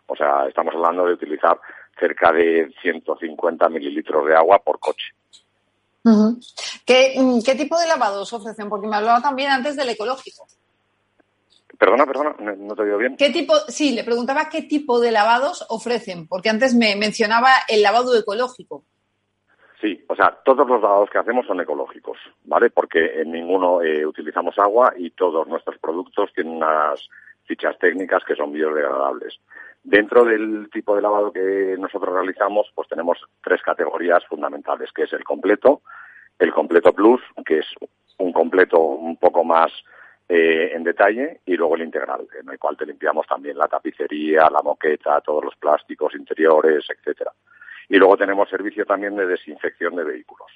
[0.07, 1.59] O sea, estamos hablando de utilizar
[1.99, 5.13] cerca de 150 mililitros de agua por coche.
[6.03, 6.33] Mm,
[6.85, 8.69] ¿Qué, tipo de lavados ofrecen?
[8.69, 10.45] Porque me hablaba también antes del ecológico.
[11.77, 13.17] Perdona, perdona, no te oído bien.
[13.17, 17.81] ¿Qué tipo, sí, le preguntaba qué tipo de lavados ofrecen, porque antes me mencionaba el
[17.81, 18.83] lavado ecológico.
[19.81, 22.69] Sí, o sea, todos los lavados que hacemos son ecológicos, ¿vale?
[22.69, 27.09] Porque en ninguno eh, utilizamos agua y todos nuestros productos tienen unas
[27.43, 29.37] fichas técnicas que son biodegradables.
[29.83, 35.11] Dentro del tipo de lavado que nosotros realizamos, pues tenemos tres categorías fundamentales, que es
[35.13, 35.81] el completo,
[36.39, 37.67] el completo plus, que es
[38.17, 39.71] un completo un poco más
[40.29, 44.49] eh, en detalle, y luego el integral, en el cual te limpiamos también la tapicería,
[44.49, 47.31] la moqueta, todos los plásticos interiores, etcétera.
[47.89, 50.47] Y luego tenemos servicio también de desinfección de vehículos.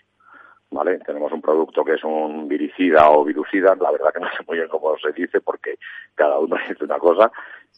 [0.70, 1.00] ¿Vale?
[1.00, 4.58] Tenemos un producto que es un viricida o virucida, la verdad que no sé muy
[4.58, 5.78] bien cómo se dice porque
[6.14, 7.32] cada uno dice una cosa,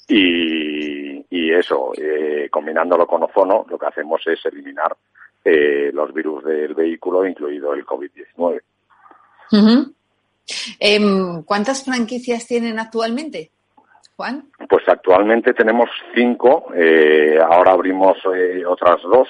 [0.08, 0.99] y,
[1.52, 4.96] eso, eh, combinándolo con ozono, lo que hacemos es eliminar
[5.44, 8.62] eh, los virus del vehículo, incluido el COVID-19.
[10.80, 13.52] Em, ¿Cuántas franquicias tienen actualmente,
[14.16, 14.46] Juan?
[14.68, 18.18] Pues actualmente tenemos cinco, eh, ahora abrimos
[18.68, 19.28] otras dos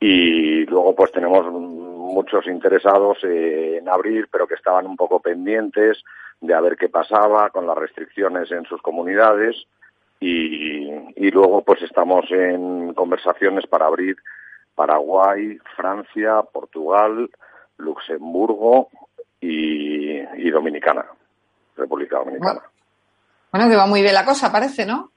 [0.00, 6.02] y luego pues tenemos muchos interesados en abrir, pero que estaban un poco pendientes
[6.40, 9.66] de a ver qué pasaba con las restricciones en sus comunidades
[10.26, 14.16] y, luego pues estamos en conversaciones para abrir
[14.74, 17.30] Paraguay, Francia, Portugal,
[17.76, 18.88] Luxemburgo
[19.40, 21.04] y, Dominicana,
[21.76, 22.62] República Dominicana.
[23.52, 25.10] Bueno, que va muy bien la cosa, parece, ¿no?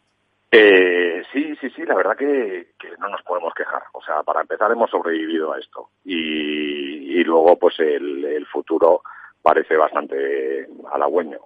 [0.52, 2.68] Eh, sí, sí, sí, la verdad que,
[3.00, 3.84] no nos podemos quejar.
[3.94, 9.02] O sea, para empezar hemos sobrevivido a esto y, luego pues el, el futuro
[9.42, 11.40] parece bastante halagüeño.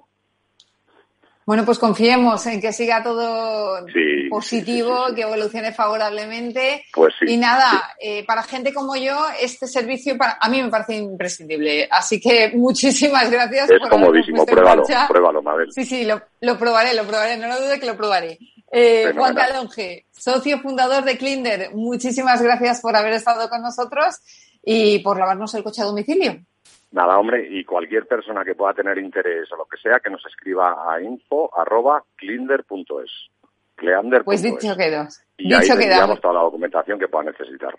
[1.52, 3.86] Bueno, pues confiemos en que siga todo
[4.30, 6.86] positivo, que evolucione favorablemente.
[6.94, 10.96] Pues y nada, eh, para gente como yo, este servicio para, a mí me parece
[10.96, 11.90] imprescindible.
[11.92, 13.70] Así que muchísimas gracias.
[13.70, 15.68] Es comodísimo, pruébalo, pruébalo, Mabel.
[15.74, 18.40] Sí, sí, lo, lo, probaré, lo probaré, no lo dude que lo probaré.
[18.72, 24.22] Eh, Juan Calonge, socio fundador de Clinder, muchísimas gracias por haber estado con nosotros
[24.64, 26.46] y por lavarnos el coche a domicilio.
[26.92, 30.26] Nada, hombre, y cualquier persona que pueda tener interés o lo que sea, que nos
[30.26, 33.30] escriba a info.clinder.es.
[33.76, 34.24] Cleander.
[34.24, 35.08] Pues dicho quedó.
[35.38, 37.74] Y dicho ahí toda la documentación que pueda necesitar.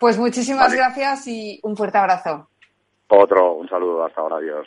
[0.00, 2.48] Pues muchísimas gracias y un fuerte abrazo.
[3.08, 4.66] Otro, un saludo, hasta ahora, adiós.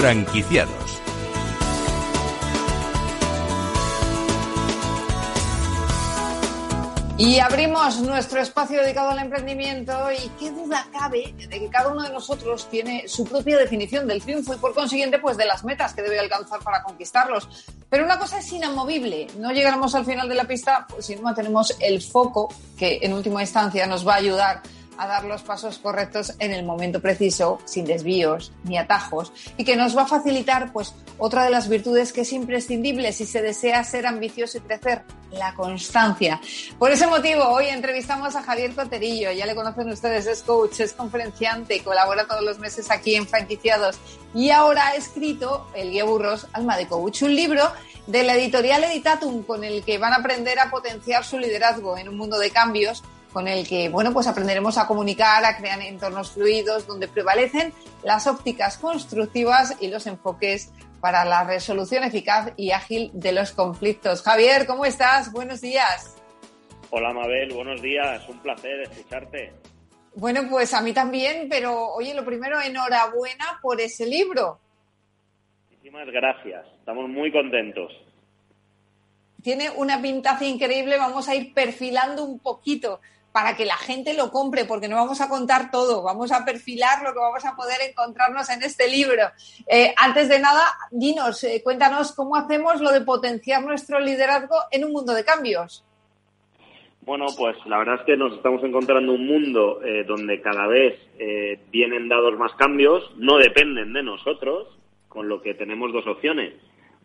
[0.00, 1.02] Franquiciados.
[7.18, 12.00] Y abrimos nuestro espacio dedicado al emprendimiento y qué duda cabe de que cada uno
[12.00, 15.92] de nosotros tiene su propia definición del triunfo y por consiguiente pues de las metas
[15.92, 17.66] que debe alcanzar para conquistarlos.
[17.90, 21.34] Pero una cosa es inamovible, no llegaremos al final de la pista pues, si no
[21.34, 24.62] tenemos el foco que en última instancia nos va a ayudar
[25.00, 29.74] a dar los pasos correctos en el momento preciso, sin desvíos ni atajos, y que
[29.74, 33.82] nos va a facilitar, pues, otra de las virtudes que es imprescindible si se desea
[33.82, 36.38] ser ambicioso y crecer, la constancia.
[36.78, 40.92] Por ese motivo, hoy entrevistamos a Javier Coterillo, ya le conocen ustedes, es coach, es
[40.92, 43.98] conferenciante, colabora todos los meses aquí en Franquiciados
[44.34, 47.62] y ahora ha escrito El Guía Burros, Alma de Coach, un libro
[48.06, 52.08] de la editorial Editatum con el que van a aprender a potenciar su liderazgo en
[52.08, 56.32] un mundo de cambios con el que, bueno, pues aprenderemos a comunicar, a crear entornos
[56.32, 63.10] fluidos donde prevalecen las ópticas constructivas y los enfoques para la resolución eficaz y ágil
[63.14, 64.22] de los conflictos.
[64.22, 65.32] Javier, ¿cómo estás?
[65.32, 66.16] Buenos días.
[66.90, 69.52] Hola Mabel, buenos días, un placer escucharte.
[70.16, 74.58] Bueno, pues a mí también, pero oye, lo primero, enhorabuena por ese libro.
[75.70, 77.92] Muchísimas gracias, estamos muy contentos.
[79.42, 83.00] Tiene una pintaza increíble, vamos a ir perfilando un poquito
[83.32, 87.02] para que la gente lo compre, porque no vamos a contar todo, vamos a perfilar
[87.02, 89.22] lo que vamos a poder encontrarnos en este libro.
[89.66, 94.84] Eh, antes de nada, dinos, eh, cuéntanos cómo hacemos lo de potenciar nuestro liderazgo en
[94.84, 95.84] un mundo de cambios.
[97.02, 100.98] Bueno, pues la verdad es que nos estamos encontrando un mundo eh, donde cada vez
[101.70, 104.68] vienen dados más cambios, no dependen de nosotros,
[105.08, 106.54] con lo que tenemos dos opciones.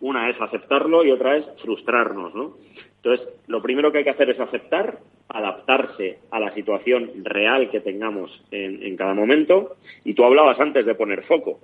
[0.01, 2.57] Una es aceptarlo y otra es frustrarnos, ¿no?
[3.05, 4.97] Entonces, lo primero que hay que hacer es aceptar,
[5.29, 9.75] adaptarse a la situación real que tengamos en, cada momento.
[10.03, 11.59] Y tú hablabas antes de poner foco.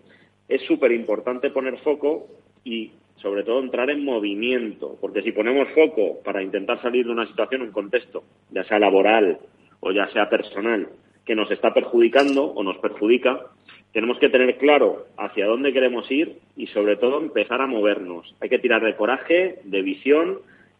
[0.48, 2.28] Es súper importante poner foco
[2.64, 4.98] y, sobre todo, entrar en movimiento.
[5.02, 9.40] Porque si ponemos foco para intentar salir de una situación, un contexto, ya sea laboral
[9.80, 10.90] o ya sea personal,
[11.26, 13.48] que nos está perjudicando o nos perjudica,
[13.94, 18.34] tenemos que tener claro hacia dónde queremos ir y, sobre todo, empezar a movernos.
[18.40, 20.40] Hay que tirar de coraje, de visión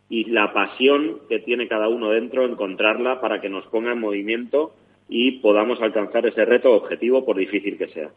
[0.10, 4.74] y la pasión que tiene cada uno dentro, encontrarla para que nos ponga en movimiento
[5.10, 8.10] y podamos alcanzar ese reto objetivo, por difícil que sea.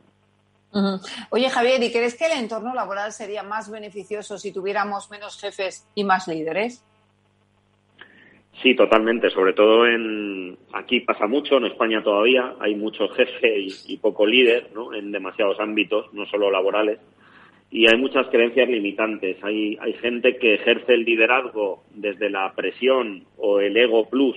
[1.30, 5.86] Oye, Javier, ¿y crees que el entorno laboral sería más beneficioso si tuviéramos menos jefes
[5.94, 6.84] y más líderes?
[8.62, 9.30] Sí, totalmente.
[9.30, 14.70] Sobre todo en aquí pasa mucho, en España todavía hay mucho jefe y, poco líder,
[14.74, 14.94] ¿no?
[14.94, 16.98] En demasiados ámbitos, no solo laborales
[17.70, 19.36] y hay muchas creencias limitantes.
[19.42, 24.36] Hay, hay gente que ejerce el liderazgo desde la presión o el ego plus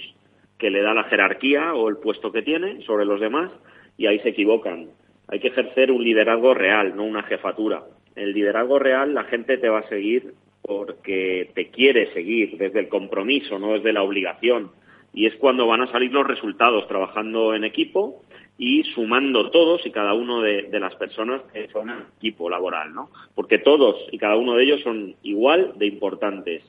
[0.57, 3.51] que le da la jerarquía o el puesto que tiene sobre los demás
[3.95, 4.87] y ahí se equivocan.
[5.27, 7.83] Hay que ejercer un liderazgo real, no una jefatura.
[8.15, 10.33] El liderazgo real la gente te va a seguir
[10.67, 14.71] porque te quiere seguir desde el compromiso, no desde la obligación.
[15.13, 18.21] Y es cuando van a salir los resultados trabajando en equipo
[18.57, 23.09] y sumando todos y cada uno de, las personas que son equipo laboral, ¿no?
[23.33, 26.63] Porque todos y cada uno de ellos son igual de importantes.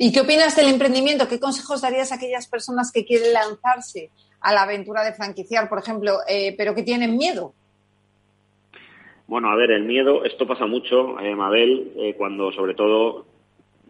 [0.00, 1.28] ¿Y qué opinas del emprendimiento?
[1.28, 4.10] ¿Qué consejos darías a aquellas personas que quieren lanzarse
[4.40, 7.54] a la aventura de franquiciar, por ejemplo, eh, pero que tienen miedo?
[9.26, 13.26] Bueno, a ver, el miedo, esto pasa mucho, eh, Mabel, eh, cuando sobre todo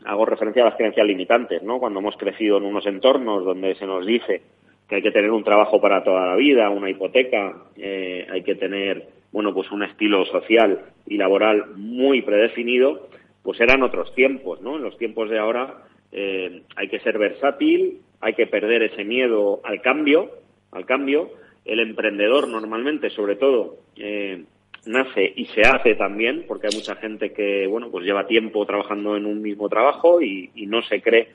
[0.04, 1.78] hago referencia a las creencias limitantes, ¿no?
[1.78, 4.42] Cuando hemos crecido en unos entornos donde se nos dice
[4.88, 8.54] que hay que tener un trabajo para toda la vida, una hipoteca, eh, hay que
[8.54, 13.08] tener, bueno, pues un estilo social y laboral muy predefinido,
[13.42, 14.76] pues eran otros tiempos, ¿no?
[14.76, 15.82] En los tiempos de ahora
[16.12, 20.30] eh, hay que ser versátil, hay que perder ese miedo al cambio,
[20.70, 21.30] al cambio.
[21.64, 24.44] El emprendedor normalmente, sobre todo, eh,
[24.86, 29.16] nace y se hace también, porque hay mucha gente que, bueno, pues lleva tiempo trabajando
[29.16, 31.28] en un mismo trabajo y, no se cree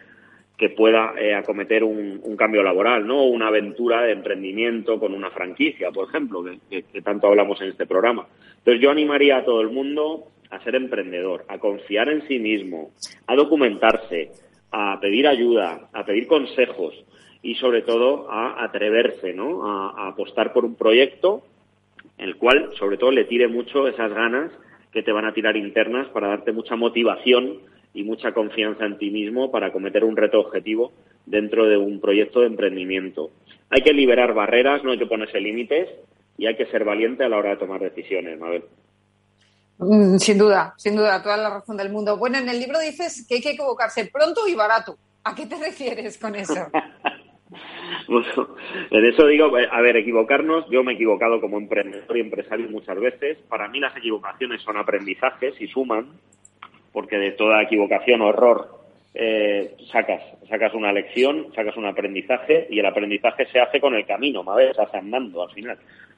[0.57, 3.23] que pueda eh, acometer un, cambio laboral, ¿no?
[3.23, 8.27] Una aventura de emprendimiento con una franquicia, por ejemplo, que, tanto hablamos en este programa.
[8.57, 12.91] Entonces yo animaría a todo el mundo a ser emprendedor, a confiar en sí mismo,
[13.27, 14.31] a documentarse,
[14.71, 16.93] a pedir ayuda, a pedir consejos
[17.41, 19.65] y sobre todo a atreverse, ¿no?
[19.65, 21.43] a apostar por un proyecto
[22.17, 24.51] el cual sobre todo le tire mucho esas ganas
[24.91, 27.59] que te van a tirar internas para darte mucha motivación
[27.93, 30.91] y mucha confianza en ti mismo para cometer un reto objetivo
[31.25, 33.31] dentro de un proyecto de emprendimiento.
[33.69, 35.89] Hay que liberar barreras, no hay que ponerse límites
[36.37, 38.63] y hay que ser valiente a la hora de tomar decisiones, Mabel.
[39.77, 42.17] Mm, sin duda, sin duda, toda la razón del mundo.
[42.17, 44.97] Bueno, en el libro dices que hay que equivocarse pronto y barato.
[45.23, 46.67] ¿A qué te refieres con eso?
[48.91, 52.69] En eso digo, eh, a ver, equivocarnos, yo me he equivocado como emprendedor y empresario
[52.69, 53.37] muchas veces.
[53.49, 56.07] Para mí las equivocaciones son aprendizajes y suman,
[56.91, 58.81] porque de toda equivocación o error
[59.13, 64.05] eh, sacas, sacas una lección, sacas un aprendizaje y el aprendizaje se hace con el
[64.05, 64.73] camino, ¿vale?
[64.73, 65.77] Se hace andando al final.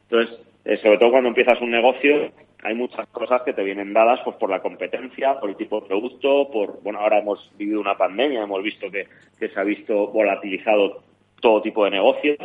[0.10, 2.32] Entonces, eh, sobre todo cuando empiezas un negocio,
[2.64, 5.88] hay muchas cosas que te vienen dadas pues por la competencia, por el tipo de
[5.88, 9.08] producto, por bueno ahora hemos vivido una pandemia, hemos visto que,
[9.38, 11.04] que se ha visto volatilizado
[11.44, 12.40] todo tipo de negocios,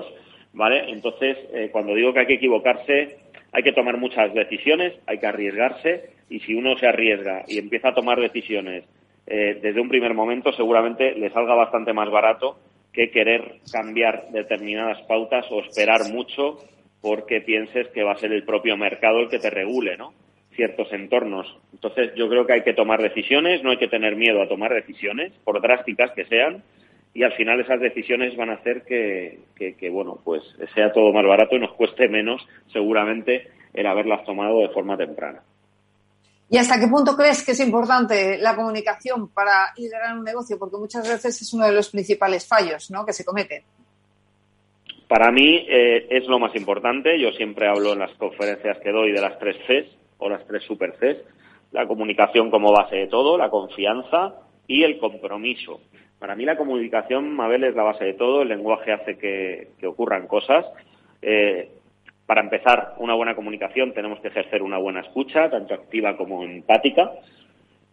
[0.52, 0.90] ¿vale?
[0.90, 3.16] Entonces, eh, cuando digo que hay que equivocarse,
[3.52, 7.90] hay que tomar muchas decisiones, hay que arriesgarse y si uno se arriesga y empieza
[7.90, 8.84] a tomar decisiones
[9.28, 12.58] eh, desde un primer momento, seguramente le salga bastante más barato
[12.92, 16.58] que querer cambiar determinadas pautas o esperar mucho
[17.00, 20.12] porque pienses que va a ser el propio mercado el que te regule, ¿no?
[20.56, 21.46] ciertos entornos.
[21.72, 24.74] Entonces, yo creo que hay que tomar decisiones, no hay que tener miedo a tomar
[24.74, 26.64] decisiones, por drásticas que sean,
[27.14, 30.42] y al final esas decisiones van a hacer que, bueno, pues
[30.74, 35.42] sea todo más barato y nos cueste menos seguramente el haberlas tomado de forma temprana.
[36.50, 40.58] ¿Y hasta qué punto crees que es importante la comunicación para liderar un negocio?
[40.58, 43.04] Porque muchas veces es uno de los principales fallos ¿no?
[43.04, 43.62] que se cometen.
[45.08, 47.20] Para mí eh, es lo más importante.
[47.20, 49.88] Yo siempre hablo en las conferencias que doy de las tres Cs
[50.18, 51.22] o las tres super Cs.
[51.72, 54.34] La comunicación como base de todo, la confianza
[54.66, 55.80] y el compromiso.
[56.18, 58.42] Para mí la comunicación, Mabel, es la base de todo.
[58.42, 60.66] El lenguaje hace que, ocurran cosas.
[61.22, 61.70] Eh,
[62.26, 67.12] para empezar, una buena comunicación tenemos que ejercer una buena escucha, tanto activa como empática,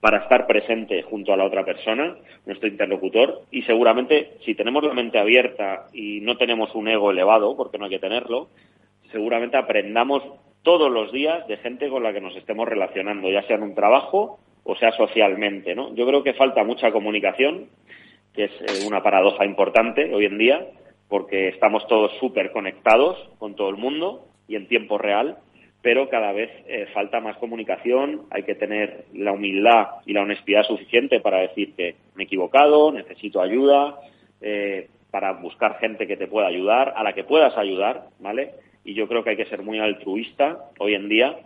[0.01, 2.15] para estar presente junto a la otra persona,
[2.45, 3.43] nuestro interlocutor.
[3.51, 7.85] Y seguramente, si tenemos la mente abierta y no tenemos un ego elevado, porque no
[7.85, 8.49] hay que tenerlo,
[9.11, 10.23] seguramente aprendamos
[10.63, 13.75] todos los días de gente con la que nos estemos relacionando, ya sea en un
[13.75, 15.75] trabajo o sea socialmente.
[15.75, 15.93] ¿no?
[15.95, 17.67] Yo creo que falta mucha comunicación
[18.35, 20.67] que es eh, una paradoja importante hoy en día,
[21.07, 25.37] porque estamos todos súper conectados con todo el mundo y en tiempo real,
[25.81, 30.63] pero cada vez eh, falta más comunicación, hay que tener la humildad y la honestidad
[30.63, 33.99] suficiente para decir que me he equivocado, necesito ayuda,
[34.41, 38.51] eh, para buscar gente que te pueda ayudar, a la que puedas ayudar, ¿vale?
[38.83, 41.37] Y yo creo que hay que ser muy altruista hoy en día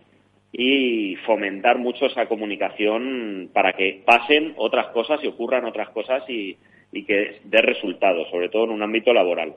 [0.52, 6.58] y fomentar mucho esa comunicación para que pasen otras cosas y ocurran otras cosas y,
[6.92, 9.56] y que dé resultados, sobre todo en un ámbito laboral.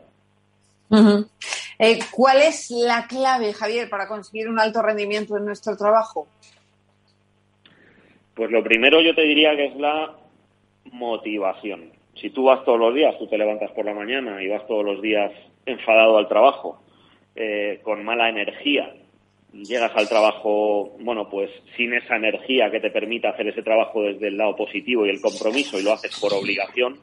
[1.78, 6.28] Eh, ¿Cuál es la clave, Javier, para conseguir un alto rendimiento en nuestro trabajo?
[8.34, 10.14] Pues lo primero yo te diría que es la
[10.90, 11.92] motivación.
[12.14, 14.84] Si tú vas todos los días, tú te levantas por la mañana y vas todos
[14.84, 15.32] los días
[15.64, 16.82] enfadado al trabajo,
[17.34, 18.94] eh, con mala energía,
[19.52, 24.28] llegas al trabajo, bueno, pues sin esa energía que te permita hacer ese trabajo desde
[24.28, 26.98] el lado positivo y el compromiso y lo haces por obligación,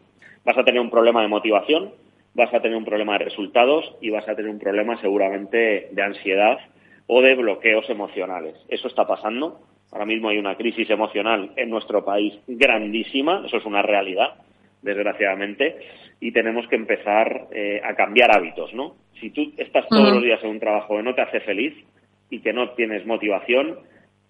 [0.50, 1.91] vas a tener un problema de motivación,
[2.34, 6.02] vas a tener un problema de resultados y vas a tener un problema seguramente de
[6.02, 6.58] ansiedad
[7.06, 8.56] o de bloqueos emocionales.
[8.68, 9.60] Eso está pasando.
[9.91, 14.38] Ahora mismo hay una crisis emocional en nuestro país grandísima, eso es una realidad,
[14.82, 15.78] desgraciadamente,
[16.20, 18.95] y tenemos que empezar eh, a cambiar hábitos, ¿no?
[19.20, 21.76] Si tú estás todos los días en un trabajo que no te hace feliz
[22.32, 23.78] y que no tienes motivación,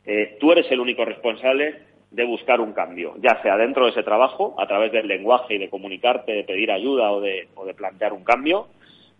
[0.05, 1.75] eh, tú eres el único responsable
[2.11, 5.57] de buscar un cambio, ya sea dentro de ese trabajo, a través del lenguaje y
[5.59, 8.67] de comunicarte, de pedir ayuda o de, o de plantear un cambio,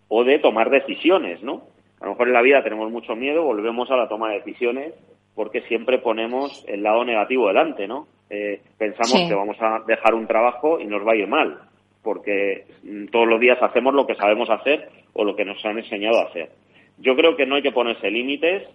[0.08, 1.64] o de tomar decisiones, ¿no?
[2.02, 4.94] A lo mejor en la vida tenemos mucho miedo, volvemos a la toma de decisiones
[5.36, 8.08] porque siempre ponemos el lado negativo delante, ¿no?
[8.30, 11.60] Eh, pensamos que vamos a dejar un trabajo y nos va a ir mal,
[12.04, 15.78] porque mm, todos los días hacemos lo que sabemos hacer o lo que nos han
[15.78, 16.50] enseñado a hacer.
[16.98, 18.68] Yo creo que no hay que ponerse límites,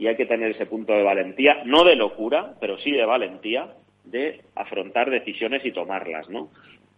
[0.00, 3.74] y hay que tener ese punto de valentía, no de locura, pero sí de valentía,
[4.04, 6.48] de afrontar decisiones y tomarlas, ¿no?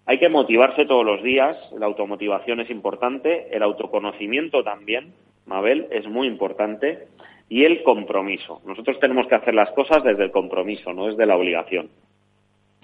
[0.06, 5.14] Hay que motivarse todos los días, la automotivación es importante, el autoconocimiento también,
[5.46, 7.08] Mabel, es muy importante,
[7.48, 8.62] y el compromiso.
[8.64, 11.90] Nosotros tenemos que hacer las cosas desde el compromiso, no desde la obligación,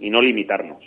[0.00, 0.82] y no limitarnos.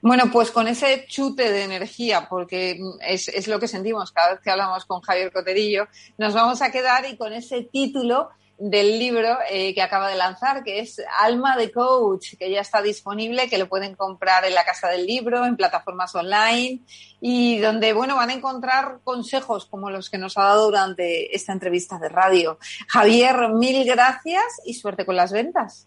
[0.00, 4.50] Bueno, pues con ese chute de energía, porque es, lo que sentimos cada vez que
[4.50, 5.86] hablamos con Javier Coterillo,
[6.18, 10.62] nos vamos a quedar y con ese título del libro eh, que acaba de lanzar,
[10.62, 14.64] que es Alma de Coach, que ya está disponible, que lo pueden comprar en la
[14.64, 16.80] Casa del Libro, en plataformas online
[17.22, 21.54] y donde, bueno, van a encontrar consejos como los que nos ha dado durante esta
[21.54, 22.58] entrevista de radio.
[22.86, 25.86] Javier, mil gracias y suerte con las ventas.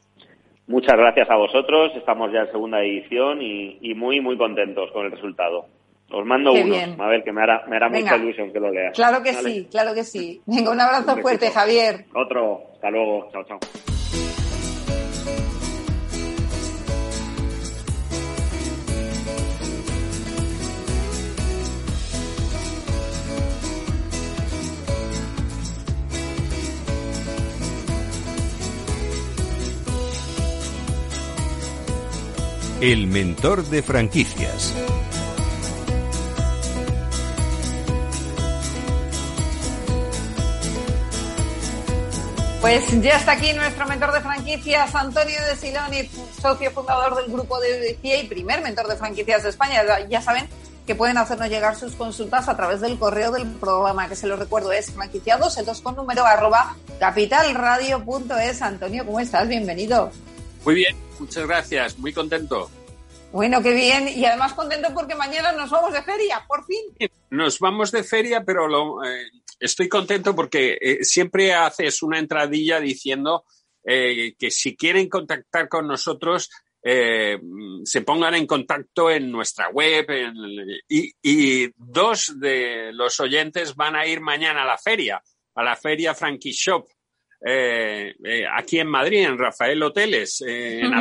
[0.68, 1.91] Muchas gracias a vosotros.
[1.95, 5.66] Estamos ya en segunda edición y, y muy, muy contentos con el resultado.
[6.11, 8.93] Os mando uno, a ver, que me hará, me hará mucha ilusión que lo leas.
[8.93, 10.41] Claro que sí, claro que sí.
[10.45, 12.05] Venga, un abrazo fuerte, Javier.
[12.14, 13.59] Otro, hasta luego, chao, chao.
[32.84, 34.74] El mentor de franquicias.
[42.60, 46.10] Pues ya está aquí nuestro mentor de franquicias, Antonio de Siloni,
[46.42, 49.82] socio fundador del grupo de UDICIA y primer mentor de franquicias de España.
[50.10, 50.50] Ya saben
[50.86, 54.36] que pueden hacernos llegar sus consultas a través del correo del programa, que se lo
[54.36, 58.62] recuerdo es franquiciados, el con número arroba capitalradio.es.
[58.62, 59.48] Antonio, ¿cómo estás?
[59.48, 60.12] Bienvenido.
[60.66, 62.70] Muy bien, muchas gracias, muy contento.
[63.32, 64.07] Bueno, qué bien.
[64.07, 67.09] Y además contento porque mañana nos vamos de feria, por fin.
[67.32, 69.28] Nos vamos de feria, pero lo, eh,
[69.59, 73.45] estoy contento porque eh, siempre haces una entradilla diciendo
[73.84, 76.49] eh, que si quieren contactar con nosotros,
[76.84, 77.39] eh,
[77.86, 80.05] se pongan en contacto en nuestra web
[80.89, 85.22] y, dos de los oyentes van a ir mañana a la feria,
[85.55, 86.86] a la feria Frankie Shop,
[87.44, 90.91] aquí en Madrid, en Rafael Hoteles, en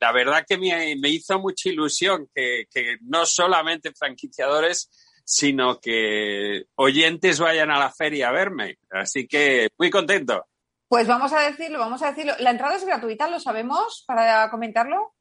[0.00, 4.90] La verdad que me, hizo mucha ilusión que, que no solamente franquiciadores,
[5.24, 8.78] sino que oyentes vayan a la feria a verme.
[8.90, 10.46] Así que muy contento.
[10.88, 12.34] Pues vamos a decirlo, vamos a decirlo.
[12.38, 15.14] ¿La entrada es gratuita, lo sabemos, para comentarlo?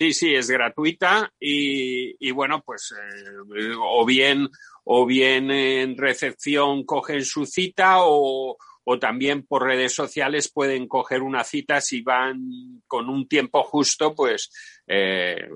[0.00, 4.48] Sí, sí, es gratuita y, bueno, pues eh, o bien
[4.82, 11.22] o bien en recepción cogen su cita o, o también por redes sociales pueden coger
[11.22, 14.50] una cita si van con un tiempo justo, pues,
[14.86, 15.48] eh,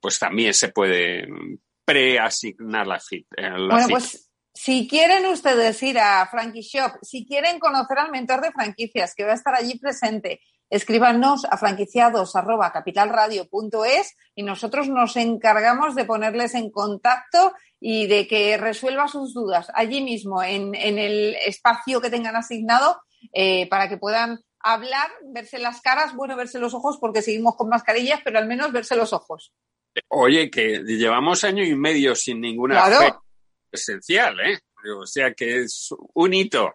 [0.00, 1.26] pues también se puede
[1.84, 3.36] preasignar la, cita.
[3.36, 8.40] Eh, bueno, pues si quieren ustedes ir a Frankie Shop, si quieren conocer al mentor
[8.40, 15.94] de franquicias que va a estar allí presente, escríbanos a franquiciados.capitalradio.es y nosotros nos encargamos
[15.94, 22.00] de ponerles en contacto y de que resuelva sus dudas allí mismo, en, el espacio
[22.00, 23.02] que tengan asignado,
[23.32, 27.68] eh, para que puedan hablar, verse las caras, bueno, verse los ojos porque seguimos con
[27.68, 29.52] mascarillas, pero al menos verse los ojos.
[30.08, 32.82] Oye, que llevamos año y medio sin ninguna
[33.70, 34.58] esencial, ¿eh?
[34.98, 36.74] O sea que es un hito.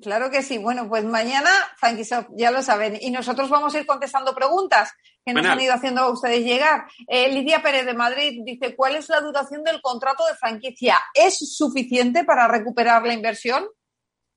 [0.00, 0.58] Claro que sí.
[0.58, 1.50] Bueno, pues mañana,
[1.82, 2.98] Shop, ya lo saben.
[3.00, 4.92] Y nosotros vamos a ir contestando preguntas
[5.24, 6.86] que nos han ido haciendo a ustedes llegar.
[7.06, 11.00] Eh, Lidia Pérez de Madrid dice, ¿cuál es la duración del contrato de franquicia?
[11.14, 13.66] ¿Es suficiente para recuperar la inversión?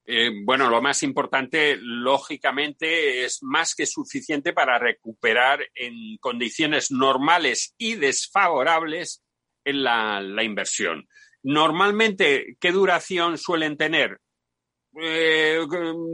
[0.09, 7.75] Eh, bueno, lo más importante, lógicamente, es más que suficiente para recuperar en condiciones normales
[7.77, 9.21] y desfavorables
[9.65, 11.09] en la, inversión.
[11.43, 14.21] Normalmente, ¿qué duración suelen tener?
[14.99, 15.59] Eh,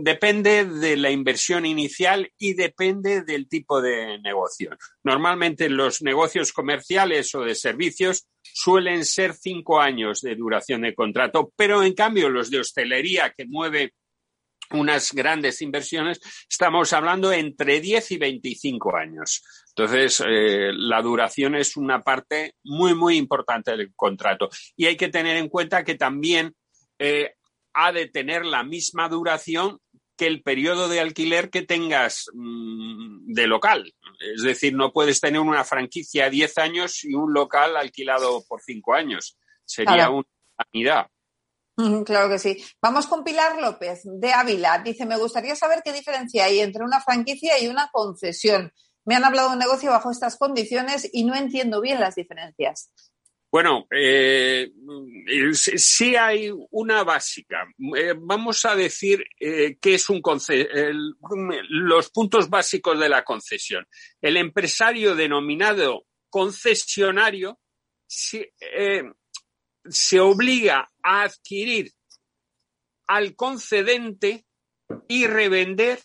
[0.01, 4.71] depende de la inversión inicial y depende del tipo de negocio.
[5.03, 11.53] Normalmente los negocios comerciales o de servicios suelen ser cinco años de duración de contrato,
[11.55, 13.93] pero en cambio los de hostelería que mueve
[14.71, 16.19] unas grandes inversiones,
[16.49, 19.43] estamos hablando entre 10 y 25 años.
[19.69, 24.49] Entonces, eh, la duración es una parte muy, muy importante del contrato.
[24.75, 26.53] Y hay que tener en cuenta que también
[26.97, 27.33] eh,
[27.73, 29.79] ha de tener la misma duración
[30.17, 33.93] que el periodo de alquiler que tengas mm, de local.
[34.35, 38.61] Es decir, no puedes tener una franquicia a 10 años y un local alquilado por
[38.61, 39.37] 5 años.
[39.65, 40.27] Sería una
[40.73, 41.07] unidad.
[42.05, 42.63] Claro que sí.
[42.81, 44.79] Vamos con Pilar López de Ávila.
[44.79, 48.71] Dice, me gustaría saber qué diferencia hay entre una franquicia y una concesión.
[49.05, 52.91] Me han hablado de un negocio bajo estas condiciones y no entiendo bien las diferencias.
[53.53, 54.71] Bueno, eh,
[55.53, 57.67] sí hay una básica.
[57.95, 60.23] Eh, vamos a decir eh, qué es un
[61.69, 63.87] los puntos básicos de la concesión.
[64.19, 67.59] El empresario denominado concesionario
[68.07, 68.53] se,
[69.85, 71.91] se obliga a adquirir
[73.05, 74.47] al concedente
[75.07, 76.01] y revender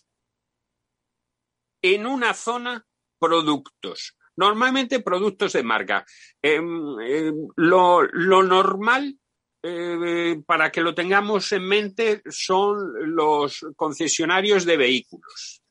[1.81, 2.85] en una zona
[3.17, 4.18] productos.
[4.39, 6.05] Normalmente productos de marca.
[6.41, 6.63] Em,
[7.01, 8.07] em, lo,
[8.41, 9.13] normal,
[9.61, 12.77] eh, para que lo tengamos en mente, son
[13.17, 15.61] los concesionarios de vehículos.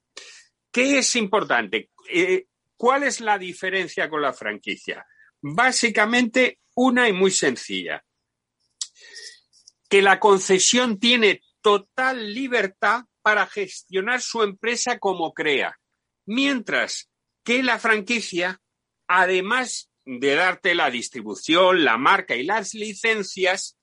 [0.71, 1.89] ¿Qué es importante?
[2.13, 2.45] Eh,
[2.77, 5.03] ¿Cuál es la diferencia con la franquicia?
[5.41, 8.05] Básicamente una y muy sencilla.
[9.89, 15.75] Que la concesión tiene total libertad para gestionar su empresa como crea,
[16.27, 17.09] mientras
[17.49, 18.61] que la franquicia,
[19.07, 23.79] además de darte la distribución, la marca y las licencias,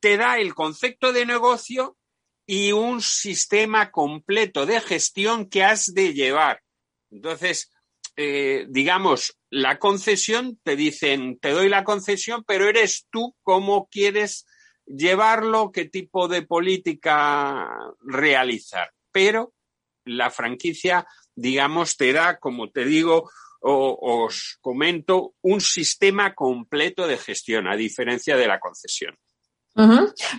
[0.00, 1.98] te da el concepto de negocio
[2.46, 6.62] y un sistema completo de gestión que has de llevar.
[7.10, 7.70] Entonces,
[8.16, 14.46] eh, digamos, la concesión, te dicen, te doy la concesión, pero eres tú cómo quieres
[14.86, 17.68] llevarlo, qué tipo de política
[18.00, 18.94] realizar.
[19.12, 19.52] Pero
[20.06, 21.06] la franquicia,
[21.38, 23.30] digamos, te da, como te digo,
[23.60, 29.16] o, os comento, un sistema completo de gestión, a diferencia de la concesión.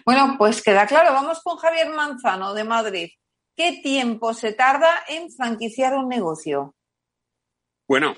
[0.06, 1.14] Bueno, pues queda claro.
[1.14, 3.10] Vamos con Javier Manzano de Madrid.
[3.56, 6.76] ¿Qué tiempo se tarda en franquiciar un negocio?
[7.88, 8.16] Bueno,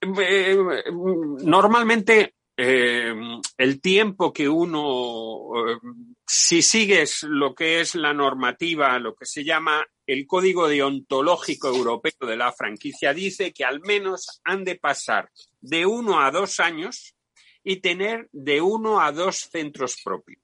[0.00, 0.56] eh,
[0.90, 3.14] normalmente eh,
[3.56, 5.78] el tiempo que uno, eh,
[6.26, 12.28] si sigues lo que es la normativa, lo que se llama el Código Deontológico Europeo
[12.28, 15.30] de la franquicia, dice que al menos han de pasar
[15.60, 17.14] de uno a dos años
[17.62, 20.42] y tener de uno a dos centros propios.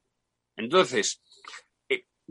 [0.57, 1.21] Entonces,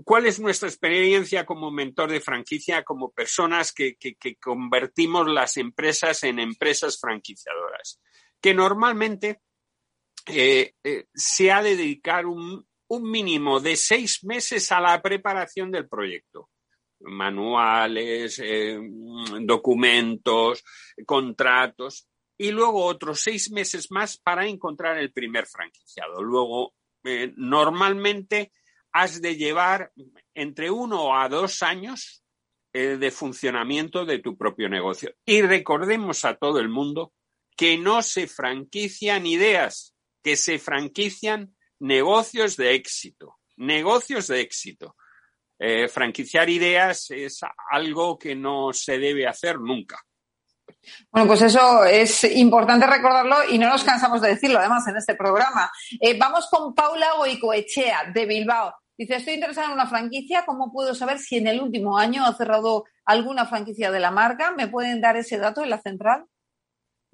[0.03, 3.97] ¿Cuál es nuestra experiencia como mentor de franquicia, como personas que,
[4.39, 7.99] convertimos las empresas en empresas franquiciadoras?
[8.39, 9.41] Que normalmente
[10.27, 15.87] eh, eh, se ha de dedicar un, mínimo de seis meses a la preparación del
[15.87, 16.48] proyecto.
[17.01, 18.79] Manuales, eh,
[19.41, 20.63] documentos,
[21.05, 26.23] contratos, y luego otros seis meses más para encontrar el primer franquiciado.
[26.23, 26.73] Luego,
[27.35, 28.51] normalmente
[28.91, 29.91] has de llevar
[30.33, 32.23] entre uno a dos años
[32.71, 35.13] eh, de funcionamiento de tu propio negocio.
[35.25, 37.13] Y recordemos a todo el mundo
[37.57, 44.95] que no se franquician ideas, que se franquician negocios de éxito, negocios de éxito.
[45.59, 49.99] Eh, franquiciar ideas es algo que no se debe hacer nunca.
[51.11, 55.15] Bueno, pues eso es importante recordarlo y no nos cansamos de decirlo, además, en este
[55.15, 55.69] programa.
[55.99, 58.73] Eh, vamos con Paula Goicoechea, de Bilbao.
[58.97, 62.33] Dice, estoy interesada en una franquicia, ¿cómo puedo saber si en el último año ha
[62.35, 64.51] cerrado alguna franquicia de la marca?
[64.51, 66.25] ¿Me pueden dar ese dato en la central?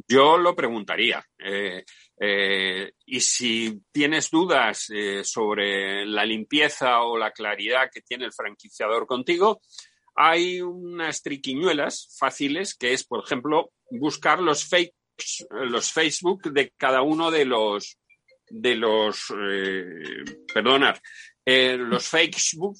[0.07, 1.23] Yo lo preguntaría.
[1.37, 1.83] Eh,
[2.17, 4.87] eh, y si tienes dudas
[5.23, 9.61] sobre la limpieza o la claridad que tiene el franquiciador contigo,
[10.15, 14.67] hay unas triquiñuelas fáciles que es, por ejemplo, buscar los
[15.49, 17.97] los Facebook de cada uno de los
[18.49, 20.97] de los eh, perdonad,
[21.43, 22.77] eh, los Facebook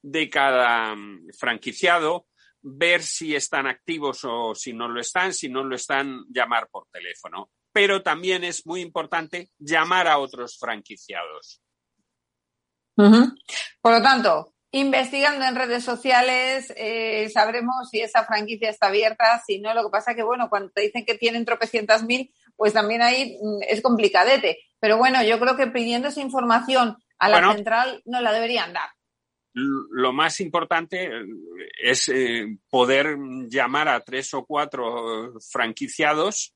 [0.00, 2.28] de cada mm, franquiciado,
[2.62, 6.86] ver si están activos o si no lo están, si no lo están, llamar por
[6.90, 7.50] teléfono.
[7.74, 11.60] Pero también es muy importante llamar a otros franquiciados.
[12.94, 19.60] Por lo tanto, investigando en redes sociales, eh, sabremos si esa franquicia está abierta, si
[19.60, 23.02] no, lo que pasa que, bueno, cuando te dicen que tienen tropecientas mil, pues también
[23.02, 24.58] ahí mm, es complicadete.
[24.78, 28.90] Pero bueno, yo creo que pidiendo esa información a la central no la deberían dar.
[29.52, 31.24] Lo más importante eh,
[31.82, 33.16] es eh, poder
[33.48, 36.54] llamar a tres o cuatro franquiciados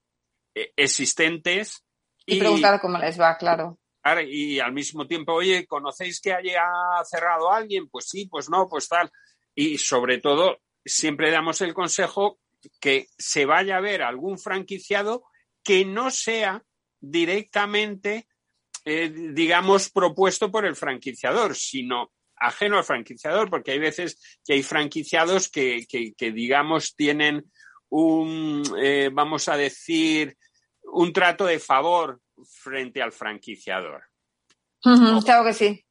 [0.55, 1.85] existentes
[2.27, 3.79] y preguntar cómo les va, claro
[4.27, 6.63] y al mismo tiempo, oye, ¿conocéis que haya
[7.05, 7.89] cerrado alguien?
[7.89, 9.11] Pues sí, pues no, pues tal.
[9.55, 12.39] Y sobre todo, siempre damos el consejo
[12.81, 15.25] que se vaya a ver algún franquiciado
[15.63, 16.63] que no sea
[17.01, 18.29] directamente,
[18.85, 24.63] eh, digamos, propuesto por el franquiciador, sino ajeno al franquiciador, porque hay veces que hay
[24.63, 25.87] franquiciados que,
[26.19, 27.51] digamos, tienen
[27.91, 30.37] un, eh, vamos a decir,
[30.85, 34.05] un trato de favor frente al franquiciador.
[34.81, 35.85] claro que sí.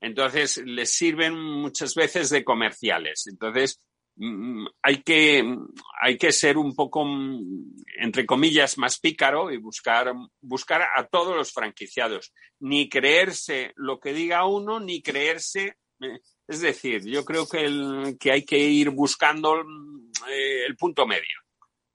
[0.00, 3.26] Entonces, les sirven muchas veces de comerciales.
[3.26, 3.80] Entonces,
[4.16, 5.42] mm, hay que,
[6.00, 11.34] hay que ser un poco, mm, entre comillas, más pícaro y buscar, buscar a todos
[11.34, 12.32] los franquiciados.
[12.60, 15.76] Ni creerse lo que diga uno, ni creerse.
[16.00, 19.85] Eh, es decir, yo creo que, que hay que ir buscando mm,
[20.28, 21.36] eh, el punto medio.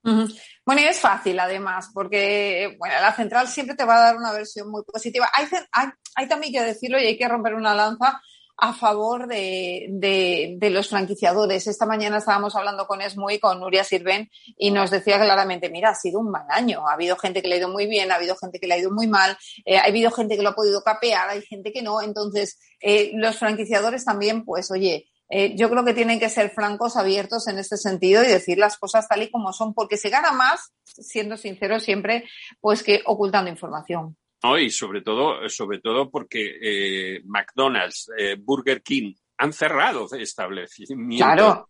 [0.03, 4.31] Bueno, y es fácil además, porque bueno, la central siempre te va a dar una
[4.31, 5.29] versión muy positiva.
[5.33, 8.21] Hay, también que decirlo y hay que romper una lanza
[8.57, 11.65] a favor de, los franquiciadores.
[11.65, 15.95] Esta mañana estábamos hablando con Esmui, con Nuria Sirven, y nos decía claramente, mira, ha
[15.95, 16.87] sido un mal año.
[16.87, 18.77] Ha habido gente que le ha ido muy bien, ha habido gente que le ha
[18.77, 21.81] ido muy mal, eh, ha habido gente que lo ha podido capear, hay gente que
[21.81, 22.01] no.
[22.01, 26.97] Entonces, eh, los franquiciadores también, pues, oye, eh, yo creo que tienen que ser francos,
[26.97, 30.33] abiertos en este sentido y decir las cosas tal y como son, porque se gana
[30.33, 32.29] más, siendo sincero siempre,
[32.59, 34.17] pues que ocultando información.
[34.43, 34.59] ¿no?
[34.59, 41.25] Y sobre todo, sobre todo porque eh, McDonald's, eh, Burger King han cerrado establecimientos.
[41.25, 41.69] Claro.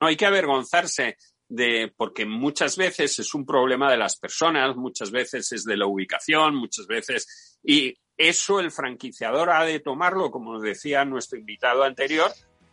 [0.00, 1.16] No hay que avergonzarse
[1.48, 5.86] de, porque muchas veces es un problema de las personas, muchas veces es de la
[5.86, 12.30] ubicación, muchas veces, y eso el franquiciador ha de tomarlo, como decía nuestro invitado anterior,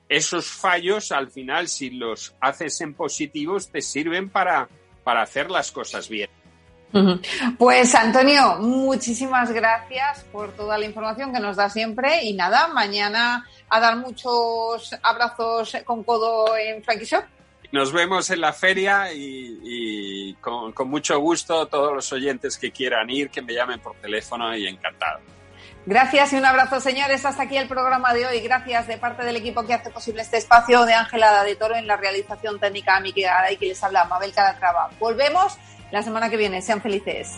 [0.10, 4.70] esos fallos al final, si los haces en positivos, te sirven para,
[5.04, 6.30] para hacer las cosas bien.
[7.58, 13.46] Pues Antonio, muchísimas gracias por toda la información que nos da siempre y nada, mañana
[13.70, 17.24] a dar muchos abrazos con codo en Frankie Shop.
[17.74, 23.10] Nos vemos en la feria y, con, con, mucho gusto todos los oyentes que quieran
[23.10, 25.20] ir, que me llamen por teléfono y encantado.
[25.88, 27.24] Gracias y un abrazo, señores.
[27.24, 28.42] Hasta aquí el programa de hoy.
[28.42, 31.88] Gracias de parte del equipo que hace posible este espacio de Ángela de Toro en
[31.88, 34.90] la realización técnica, Miki y que les habla Mabel Calatrava.
[35.00, 35.58] Volvemos
[35.90, 36.62] la semana que viene.
[36.62, 37.38] Sean felices.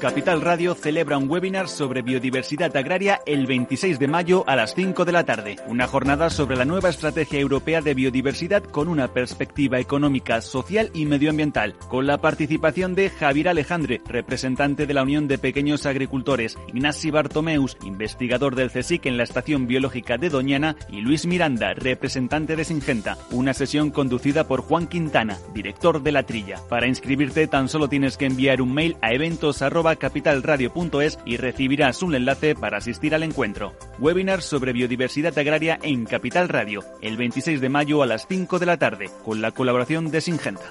[0.00, 5.04] Capital Radio celebra un webinar sobre biodiversidad agraria el 26 de mayo a las 5
[5.04, 5.56] de la tarde.
[5.66, 11.04] Una jornada sobre la nueva estrategia europea de biodiversidad con una perspectiva económica, social y
[11.04, 17.10] medioambiental, con la participación de Javier Alejandre, representante de la Unión de Pequeños Agricultores, Ignasi
[17.10, 22.64] Bartomeus, investigador del CSIC en la Estación Biológica de Doñana, y Luis Miranda, representante de
[22.64, 23.18] Singenta.
[23.32, 26.56] Una sesión conducida por Juan Quintana, director de La Trilla.
[26.70, 29.60] Para inscribirte tan solo tienes que enviar un mail a eventos
[29.96, 33.74] capitalradio.es y recibirás un enlace para asistir al encuentro.
[33.98, 38.66] Webinar sobre biodiversidad agraria en Capital Radio, el 26 de mayo a las 5 de
[38.66, 40.70] la tarde, con la colaboración de Singenta.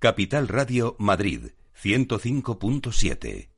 [0.00, 1.48] Capital Radio Madrid
[1.82, 3.57] 105.7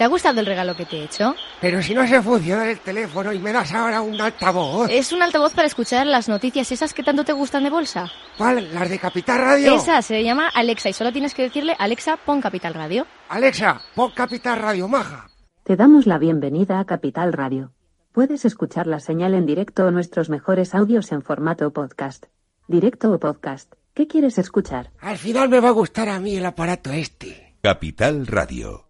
[0.00, 1.34] ¿Te ha gustado el regalo que te he hecho?
[1.60, 4.88] Pero si no se funciona el teléfono y me das ahora un altavoz.
[4.90, 8.10] Es un altavoz para escuchar las noticias esas que tanto te gustan de bolsa.
[8.38, 8.72] ¿Cuál?
[8.72, 9.74] ¿Las de Capital Radio?
[9.74, 13.06] Esa se llama Alexa y solo tienes que decirle Alexa, pon Capital Radio.
[13.28, 15.28] Alexa, pon Capital Radio, maja.
[15.64, 17.74] Te damos la bienvenida a Capital Radio.
[18.12, 22.24] Puedes escuchar la señal en directo o nuestros mejores audios en formato podcast.
[22.68, 23.74] Directo o podcast.
[23.92, 24.92] ¿Qué quieres escuchar?
[24.98, 27.58] Al final me va a gustar a mí el aparato este.
[27.60, 28.89] Capital Radio.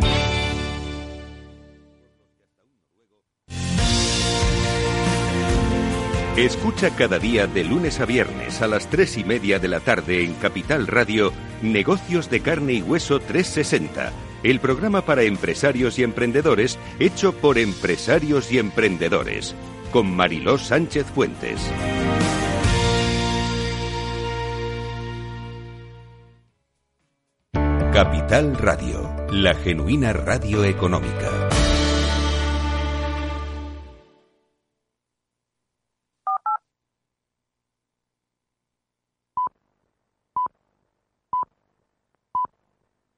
[6.37, 10.23] Escucha cada día de lunes a viernes a las tres y media de la tarde
[10.23, 14.13] en Capital Radio Negocios de Carne y Hueso 360,
[14.43, 19.55] el programa para empresarios y emprendedores hecho por empresarios y emprendedores,
[19.91, 21.59] con Mariló Sánchez Fuentes.
[27.91, 31.49] Capital Radio, la genuina radio económica.